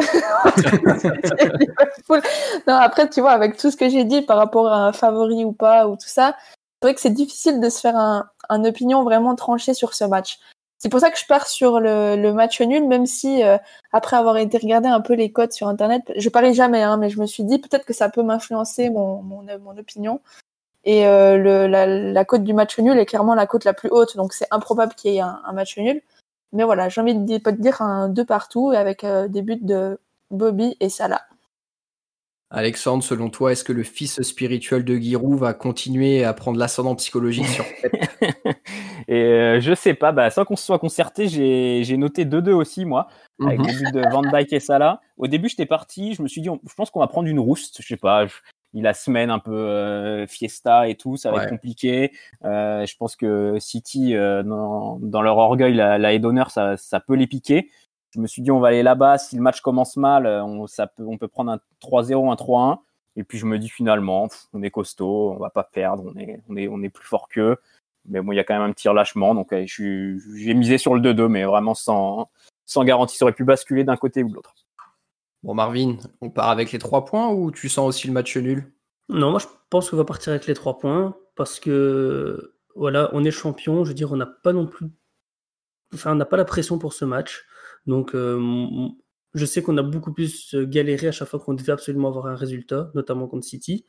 non, 2.67 2.75
après, 2.75 3.09
tu 3.09 3.21
vois, 3.21 3.31
avec 3.31 3.57
tout 3.57 3.71
ce 3.71 3.77
que 3.77 3.89
j'ai 3.89 4.05
dit 4.05 4.21
par 4.21 4.37
rapport 4.37 4.71
à 4.71 4.87
un 4.87 4.93
favori 4.93 5.43
ou 5.43 5.51
pas, 5.51 5.87
ou 5.87 5.95
tout 5.95 6.07
ça, 6.07 6.35
c'est 6.81 6.87
vrai 6.87 6.95
que 6.95 7.01
c'est 7.01 7.09
difficile 7.09 7.59
de 7.59 7.69
se 7.69 7.81
faire 7.81 7.97
un, 7.97 8.29
opinion 8.63 9.03
vraiment 9.03 9.35
tranchée 9.35 9.73
sur 9.73 9.93
ce 9.93 10.05
match. 10.05 10.39
C'est 10.77 10.87
pour 10.87 11.01
ça 11.01 11.11
que 11.11 11.19
je 11.19 11.25
pars 11.25 11.47
sur 11.47 11.81
le, 11.81 12.31
match 12.31 12.61
nul, 12.61 12.87
même 12.87 13.05
si 13.05 13.43
euh, 13.43 13.57
après 13.91 14.15
avoir 14.15 14.37
été 14.37 14.57
regarder 14.57 14.87
un 14.87 15.01
peu 15.01 15.13
les 15.13 15.31
codes 15.31 15.51
sur 15.51 15.67
Internet, 15.67 16.03
je 16.15 16.29
parie 16.29 16.53
jamais, 16.53 16.81
hein, 16.81 16.95
mais 16.95 17.09
je 17.09 17.19
me 17.19 17.25
suis 17.25 17.43
dit 17.43 17.59
peut-être 17.59 17.85
que 17.85 17.93
ça 17.93 18.07
peut 18.09 18.23
m'influencer 18.23 18.89
mon, 18.89 19.21
mon, 19.21 19.43
mon, 19.59 19.77
opinion. 19.77 20.21
Et 20.85 21.05
euh, 21.05 21.37
le, 21.37 21.67
la, 21.67 21.85
la, 21.85 22.25
cote 22.25 22.43
du 22.45 22.53
match 22.53 22.79
nul 22.79 22.97
est 22.97 23.05
clairement 23.05 23.35
la 23.35 23.45
cote 23.45 23.65
la 23.65 23.73
plus 23.73 23.89
haute, 23.89 24.15
donc 24.15 24.31
c'est 24.31 24.47
improbable 24.51 24.93
qu'il 24.95 25.11
y 25.11 25.17
ait 25.17 25.21
un 25.21 25.51
match 25.53 25.77
nul. 25.77 26.01
Mais 26.53 26.63
voilà, 26.63 26.89
j'ai 26.89 27.01
envie 27.01 27.15
de 27.15 27.25
dire, 27.25 27.39
dire 27.57 27.81
un 27.81 28.09
deux 28.09 28.25
partout 28.25 28.71
avec 28.75 29.03
euh, 29.03 29.27
des 29.27 29.41
buts 29.41 29.59
de 29.61 29.99
Bobby 30.31 30.75
et 30.79 30.89
Salah. 30.89 31.21
Alexandre, 32.51 33.03
selon 33.03 33.29
toi, 33.29 33.51
est-ce 33.51 33.63
que 33.63 33.73
le 33.73 33.83
fils 33.83 34.19
spirituel 34.23 34.83
de 34.83 34.95
Giroud 34.95 35.37
va 35.37 35.53
continuer 35.53 36.23
à 36.23 36.33
prendre 36.33 36.57
l'ascendant 36.57 36.95
psychologique 36.95 37.45
sur 37.45 37.63
Et 39.07 39.23
euh, 39.23 39.59
je 39.59 39.73
sais 39.73 39.93
pas, 39.93 40.11
bah, 40.11 40.29
sans 40.31 40.45
qu'on 40.45 40.55
se 40.55 40.65
soit 40.65 40.79
concerté, 40.79 41.27
j'ai 41.27 41.97
noté 41.97 42.25
2-2 42.25 42.51
aussi, 42.51 42.85
moi, 42.85 43.07
avec 43.43 43.59
les 43.59 43.73
mhm. 43.73 43.79
buts 43.79 43.91
de 43.91 44.11
Van 44.11 44.21
Dijk 44.21 44.53
et 44.53 44.59
Salah. 44.59 45.01
Au 45.17 45.27
début, 45.27 45.49
j'étais 45.49 45.65
parti, 45.67 46.13
je 46.13 46.23
me 46.23 46.27
suis 46.27 46.41
dit, 46.41 46.49
je 46.49 46.73
pense 46.73 46.89
qu'on 46.89 46.99
va 46.99 47.07
prendre 47.07 47.27
une 47.27 47.39
rouste, 47.39 47.81
je 47.81 47.87
sais 47.87 47.97
pas, 47.97 48.25
la 48.73 48.93
semaine 48.93 49.31
un 49.31 49.39
peu 49.39 49.55
euh, 49.55 50.27
fiesta 50.27 50.87
et 50.87 50.95
tout, 50.95 51.17
ça 51.17 51.31
va 51.31 51.43
être 51.43 51.49
compliqué. 51.49 52.11
Euh, 52.45 52.85
je 52.85 52.95
pense 52.97 53.15
que 53.15 53.57
City, 53.59 54.15
euh, 54.15 54.43
dans, 54.43 54.99
dans, 54.99 55.21
leur 55.21 55.37
orgueil, 55.37 55.73
la, 55.73 55.97
la 55.97 56.17
d'honneur, 56.19 56.51
ça, 56.51 56.77
ça, 56.77 56.99
peut 56.99 57.15
les 57.15 57.27
piquer. 57.27 57.71
Je 58.13 58.19
me 58.19 58.27
suis 58.27 58.41
dit, 58.41 58.51
on 58.51 58.59
va 58.59 58.69
aller 58.69 58.83
là-bas. 58.83 59.17
Si 59.17 59.35
le 59.35 59.41
match 59.41 59.61
commence 59.61 59.97
mal, 59.97 60.27
on, 60.27 60.67
ça 60.67 60.87
peut, 60.87 61.05
on 61.05 61.17
peut 61.17 61.27
prendre 61.27 61.51
un 61.51 61.59
3-0, 61.81 62.31
un 62.31 62.35
3-1. 62.35 62.79
Et 63.15 63.23
puis 63.23 63.37
je 63.37 63.45
me 63.45 63.57
dis 63.57 63.69
finalement, 63.69 64.29
on 64.53 64.61
est 64.61 64.71
costaud, 64.71 65.31
on 65.31 65.37
va 65.37 65.49
pas 65.49 65.63
perdre, 65.63 66.03
on 66.05 66.17
est, 66.17 66.41
on 66.47 66.55
est, 66.55 66.67
on 66.67 66.81
est 66.81 66.89
plus 66.89 67.05
fort 67.05 67.27
qu'eux. 67.27 67.57
Mais 68.05 68.21
bon, 68.21 68.31
il 68.31 68.35
y 68.35 68.39
a 68.39 68.43
quand 68.43 68.53
même 68.53 68.69
un 68.69 68.71
petit 68.71 68.87
relâchement. 68.87 69.35
Donc 69.35 69.53
j'ai 69.65 70.53
misé 70.53 70.77
sur 70.77 70.95
le 70.95 71.01
2-2, 71.01 71.27
mais 71.27 71.43
vraiment 71.43 71.73
sans, 71.73 72.29
sans 72.65 72.83
garantie. 72.83 73.17
Ça 73.17 73.25
aurait 73.25 73.33
pu 73.33 73.43
basculer 73.43 73.83
d'un 73.83 73.97
côté 73.97 74.23
ou 74.23 74.29
de 74.29 74.35
l'autre. 74.35 74.53
Bon, 75.43 75.53
Marvin, 75.53 75.97
on 76.21 76.29
part 76.29 76.49
avec 76.49 76.71
les 76.71 76.79
trois 76.79 77.05
points 77.05 77.29
ou 77.29 77.51
tu 77.51 77.69
sens 77.69 77.87
aussi 77.87 78.07
le 78.07 78.13
match 78.13 78.35
nul? 78.37 78.71
Non, 79.07 79.31
moi 79.31 79.39
je 79.39 79.47
pense 79.69 79.89
qu'on 79.89 79.97
va 79.97 80.05
partir 80.05 80.31
avec 80.31 80.45
les 80.45 80.53
trois 80.53 80.77
points 80.77 81.15
parce 81.35 81.59
que 81.59 82.55
voilà, 82.75 83.09
on 83.13 83.23
est 83.23 83.31
champion. 83.31 83.83
Je 83.83 83.89
veux 83.89 83.95
dire, 83.95 84.11
on 84.11 84.17
n'a 84.17 84.25
pas 84.25 84.53
non 84.53 84.67
plus, 84.67 84.87
enfin, 85.93 86.11
on 86.11 86.15
n'a 86.15 86.25
pas 86.25 86.37
la 86.37 86.45
pression 86.45 86.77
pour 86.79 86.93
ce 86.93 87.05
match. 87.05 87.45
Donc, 87.87 88.13
euh, 88.15 88.89
je 89.33 89.45
sais 89.45 89.63
qu'on 89.63 89.77
a 89.77 89.83
beaucoup 89.83 90.13
plus 90.13 90.55
galéré 90.55 91.07
à 91.07 91.11
chaque 91.11 91.27
fois 91.27 91.39
qu'on 91.39 91.53
devait 91.53 91.71
absolument 91.71 92.09
avoir 92.09 92.27
un 92.27 92.35
résultat, 92.35 92.91
notamment 92.93 93.27
contre 93.27 93.45
City. 93.45 93.85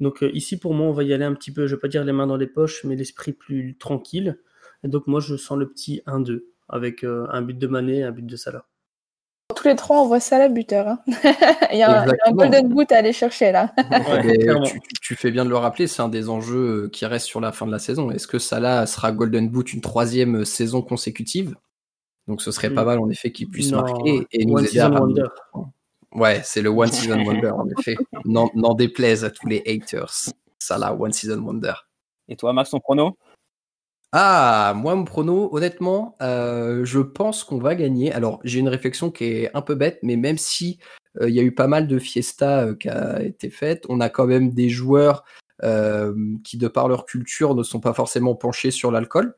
Donc 0.00 0.22
euh, 0.22 0.30
ici, 0.32 0.58
pour 0.58 0.74
moi, 0.74 0.86
on 0.86 0.92
va 0.92 1.02
y 1.02 1.12
aller 1.12 1.24
un 1.24 1.34
petit 1.34 1.52
peu, 1.52 1.66
je 1.66 1.74
vais 1.74 1.80
pas 1.80 1.88
dire 1.88 2.04
les 2.04 2.12
mains 2.12 2.26
dans 2.26 2.36
les 2.36 2.46
poches, 2.46 2.84
mais 2.84 2.96
l'esprit 2.96 3.32
plus 3.32 3.76
tranquille. 3.78 4.40
Et 4.84 4.88
donc 4.88 5.06
moi, 5.06 5.20
je 5.20 5.36
sens 5.36 5.58
le 5.58 5.68
petit 5.68 6.02
1-2 6.06 6.44
avec 6.68 7.04
euh, 7.04 7.26
un 7.30 7.42
but 7.42 7.58
de 7.58 7.66
Mané 7.66 7.98
et 7.98 8.02
un 8.04 8.12
but 8.12 8.26
de 8.26 8.36
Salah 8.36 8.66
tous 9.56 9.66
les 9.66 9.76
trois, 9.76 10.02
on 10.02 10.06
voit 10.06 10.20
ça 10.20 10.38
la 10.38 10.48
buteur. 10.48 10.86
Hein. 10.88 10.98
il, 11.72 11.78
y 11.78 11.82
a 11.82 12.02
un, 12.02 12.32
golden 12.32 12.68
boot 12.68 12.92
à 12.92 12.98
aller 12.98 13.14
chercher 13.14 13.50
là. 13.50 13.72
tu, 15.02 15.16
fais 15.16 15.30
bien 15.30 15.44
de 15.44 15.50
le 15.50 15.56
rappeler, 15.56 15.86
c'est 15.86 16.02
un 16.02 16.08
des 16.08 16.28
enjeux 16.28 16.84
euh, 16.84 16.88
qui 16.88 17.06
reste 17.06 17.26
sur 17.26 17.40
la 17.40 17.50
fin 17.50 17.66
de 17.66 17.72
la 17.72 17.78
saison. 17.78 18.10
Est-ce 18.10 18.26
que 18.26 18.38
Salah 18.38 18.86
sera 18.86 19.10
golden 19.10 19.48
boot 19.48 19.72
une 19.72 19.80
troisième 19.80 20.40
euh, 20.40 20.44
saison 20.44 20.82
consécutive? 20.82 21.56
Donc 22.26 22.42
ce 22.42 22.50
serait 22.50 22.70
pas 22.70 22.82
hmm. 22.82 22.86
mal 22.86 22.98
en 22.98 23.08
effet 23.08 23.32
qu'il 23.32 23.48
puisse 23.48 23.72
marquer 23.72 24.26
et 24.32 24.44
nous 24.44 24.58
aider 24.58 24.80
à 24.80 24.90
wonder. 24.90 25.28
Ouais, 26.12 26.42
c'est 26.44 26.60
le 26.60 26.68
one 26.68 26.92
season 26.92 27.24
wonder 27.24 27.50
en 27.50 27.66
effet. 27.78 27.96
N'en 28.26 28.74
déplaise 28.74 29.24
à 29.24 29.30
tous 29.30 29.46
les 29.46 29.62
haters. 29.66 30.12
Salah 30.58 30.94
one 30.94 31.12
season 31.12 31.38
wonder. 31.38 31.72
Et 32.28 32.36
toi, 32.36 32.52
Max, 32.52 32.70
ton 32.70 32.80
prono 32.80 33.16
ah, 34.12 34.72
moi, 34.74 34.94
mon 34.94 35.04
prono, 35.04 35.50
honnêtement, 35.52 36.16
euh, 36.22 36.84
je 36.84 37.00
pense 37.00 37.44
qu'on 37.44 37.58
va 37.58 37.74
gagner. 37.74 38.10
Alors, 38.12 38.40
j'ai 38.42 38.58
une 38.58 38.68
réflexion 38.68 39.10
qui 39.10 39.24
est 39.24 39.50
un 39.54 39.60
peu 39.60 39.74
bête, 39.74 39.98
mais 40.02 40.16
même 40.16 40.38
si 40.38 40.78
euh, 41.20 41.28
il 41.28 41.34
y 41.34 41.40
a 41.40 41.42
eu 41.42 41.54
pas 41.54 41.66
mal 41.66 41.86
de 41.86 41.98
fiesta 41.98 42.60
euh, 42.60 42.74
qui 42.74 42.88
a 42.88 43.22
été 43.22 43.50
faite, 43.50 43.84
on 43.90 44.00
a 44.00 44.08
quand 44.08 44.26
même 44.26 44.52
des 44.52 44.68
joueurs 44.68 45.24
qui, 46.44 46.56
de 46.56 46.68
par 46.68 46.86
leur 46.86 47.04
culture, 47.04 47.56
ne 47.56 47.64
sont 47.64 47.80
pas 47.80 47.92
forcément 47.92 48.36
penchés 48.36 48.70
sur 48.70 48.92
l'alcool. 48.92 49.34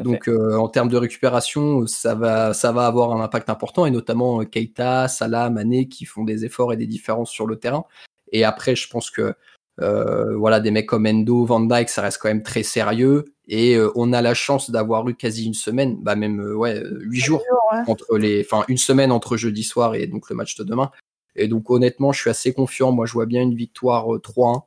Donc, 0.00 0.28
en 0.28 0.68
termes 0.68 0.88
de 0.88 0.96
récupération, 0.96 1.86
ça 1.86 2.16
va, 2.16 2.54
ça 2.54 2.72
va 2.72 2.86
avoir 2.86 3.12
un 3.12 3.20
impact 3.22 3.48
important, 3.50 3.86
et 3.86 3.92
notamment 3.92 4.44
Keita, 4.44 5.06
Salah, 5.06 5.48
Mané, 5.48 5.86
qui 5.86 6.06
font 6.06 6.24
des 6.24 6.44
efforts 6.44 6.72
et 6.72 6.76
des 6.76 6.88
différences 6.88 7.30
sur 7.30 7.46
le 7.46 7.54
terrain. 7.54 7.84
Et 8.32 8.42
après, 8.42 8.74
je 8.74 8.88
pense 8.88 9.10
que 9.10 9.34
voilà, 9.80 10.60
des 10.60 10.70
mecs 10.70 10.86
comme 10.86 11.06
Endo, 11.06 11.44
Van 11.44 11.60
Dyke, 11.60 11.88
ça 11.88 12.02
reste 12.02 12.18
quand 12.20 12.28
même 12.28 12.42
très 12.42 12.62
sérieux. 12.62 13.24
Et 13.50 13.74
euh, 13.74 13.90
on 13.96 14.12
a 14.12 14.22
la 14.22 14.32
chance 14.32 14.70
d'avoir 14.70 15.08
eu 15.08 15.16
quasi 15.16 15.44
une 15.44 15.54
semaine, 15.54 15.96
bah 16.00 16.14
même 16.14 16.40
euh, 16.40 16.54
ouais, 16.54 16.76
euh, 16.76 17.00
huit 17.00 17.20
jours 17.20 17.42
entre 17.88 18.16
les, 18.16 18.42
enfin 18.42 18.64
une 18.68 18.78
semaine 18.78 19.10
entre 19.10 19.36
jeudi 19.36 19.64
soir 19.64 19.96
et 19.96 20.06
donc 20.06 20.30
le 20.30 20.36
match 20.36 20.56
de 20.56 20.62
demain. 20.62 20.92
Et 21.34 21.48
donc 21.48 21.68
honnêtement, 21.68 22.12
je 22.12 22.20
suis 22.20 22.30
assez 22.30 22.52
confiant. 22.52 22.92
Moi, 22.92 23.06
je 23.06 23.12
vois 23.12 23.26
bien 23.26 23.42
une 23.42 23.56
victoire 23.56 24.06
3-1 24.06 24.62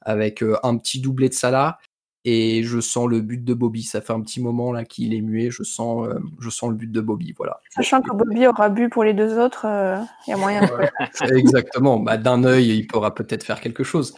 avec 0.00 0.42
un 0.62 0.76
petit 0.76 1.00
doublé 1.00 1.28
de 1.28 1.34
Salah 1.34 1.78
et 2.28 2.64
je 2.64 2.80
sens 2.80 3.06
le 3.06 3.20
but 3.20 3.44
de 3.44 3.54
Bobby. 3.54 3.84
Ça 3.84 4.00
fait 4.00 4.12
un 4.12 4.20
petit 4.20 4.42
moment 4.42 4.72
là 4.72 4.84
qu'il 4.84 5.14
est 5.14 5.20
muet. 5.20 5.48
Je 5.52 5.62
sens, 5.62 6.08
euh, 6.08 6.18
je 6.40 6.50
sens 6.50 6.70
le 6.70 6.74
but 6.74 6.90
de 6.90 7.00
Bobby. 7.00 7.32
Voilà. 7.36 7.60
Sachant 7.70 8.02
que 8.02 8.12
Bobby 8.12 8.48
aura 8.48 8.68
bu 8.68 8.88
pour 8.88 9.04
les 9.04 9.14
deux 9.14 9.38
autres, 9.38 9.64
euh, 9.64 9.98
il 10.26 10.30
y 10.30 10.32
a 10.32 10.36
moyen. 10.36 10.62
Exactement. 11.30 12.00
Bah, 12.00 12.16
D'un 12.16 12.42
œil, 12.42 12.78
il 12.78 12.86
pourra 12.88 13.14
peut-être 13.14 13.44
faire 13.44 13.60
quelque 13.60 13.84
chose. 13.84 14.12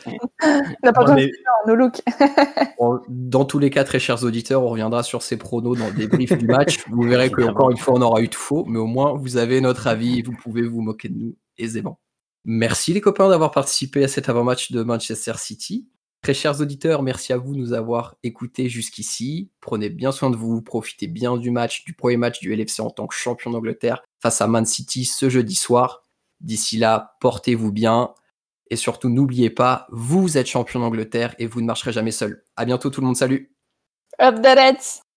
n'a 0.82 0.92
pas 0.94 1.14
mais... 1.14 1.30
nos 1.66 1.74
looks. 1.74 2.00
dans 3.10 3.44
tous 3.44 3.58
les 3.58 3.68
cas, 3.68 3.84
très 3.84 3.98
chers 3.98 4.24
auditeurs, 4.24 4.62
on 4.62 4.70
reviendra 4.70 5.02
sur 5.02 5.20
ces 5.20 5.36
pronos 5.36 5.76
dans 5.76 5.88
le 5.88 5.92
débrief 5.92 6.32
du 6.38 6.46
match. 6.46 6.78
Vous 6.88 7.02
verrez 7.02 7.30
qu'encore 7.30 7.70
une 7.70 7.76
fois, 7.76 7.92
on 7.94 8.00
aura 8.00 8.22
eu 8.22 8.28
de 8.28 8.34
faux, 8.34 8.64
mais 8.66 8.78
au 8.78 8.86
moins, 8.86 9.12
vous 9.12 9.36
avez 9.36 9.60
notre 9.60 9.86
avis 9.86 10.20
et 10.20 10.22
vous 10.22 10.32
pouvez 10.32 10.62
vous 10.62 10.80
moquer 10.80 11.10
de 11.10 11.18
nous 11.18 11.36
aisément. 11.58 12.00
Merci 12.46 12.94
les 12.94 13.02
copains 13.02 13.28
d'avoir 13.28 13.50
participé 13.50 14.02
à 14.02 14.08
cet 14.08 14.30
avant-match 14.30 14.72
de 14.72 14.82
Manchester 14.82 15.34
City. 15.36 15.86
Très 16.22 16.34
chers 16.34 16.60
auditeurs, 16.60 17.02
merci 17.02 17.32
à 17.32 17.38
vous 17.38 17.54
de 17.54 17.58
nous 17.58 17.72
avoir 17.72 18.16
écoutés 18.22 18.68
jusqu'ici. 18.68 19.50
Prenez 19.60 19.88
bien 19.88 20.12
soin 20.12 20.30
de 20.30 20.36
vous, 20.36 20.60
profitez 20.62 21.06
bien 21.06 21.36
du 21.36 21.50
match, 21.50 21.84
du 21.84 21.94
premier 21.94 22.16
match 22.16 22.40
du 22.40 22.54
LFC 22.54 22.80
en 22.80 22.90
tant 22.90 23.06
que 23.06 23.14
champion 23.14 23.50
d'Angleterre 23.50 24.02
face 24.20 24.40
à 24.40 24.48
Man 24.48 24.66
City 24.66 25.04
ce 25.04 25.30
jeudi 25.30 25.54
soir. 25.54 26.02
D'ici 26.40 26.76
là, 26.76 27.16
portez-vous 27.20 27.72
bien 27.72 28.14
et 28.70 28.76
surtout 28.76 29.08
n'oubliez 29.08 29.50
pas, 29.50 29.86
vous 29.90 30.36
êtes 30.36 30.46
champion 30.46 30.80
d'Angleterre 30.80 31.34
et 31.38 31.46
vous 31.46 31.60
ne 31.60 31.66
marcherez 31.66 31.92
jamais 31.92 32.10
seul. 32.10 32.44
À 32.56 32.64
bientôt 32.64 32.90
tout 32.90 33.00
le 33.00 33.06
monde, 33.06 33.16
salut. 33.16 33.54
Up 34.20 34.42
the 34.42 34.46
Reds 34.46 35.07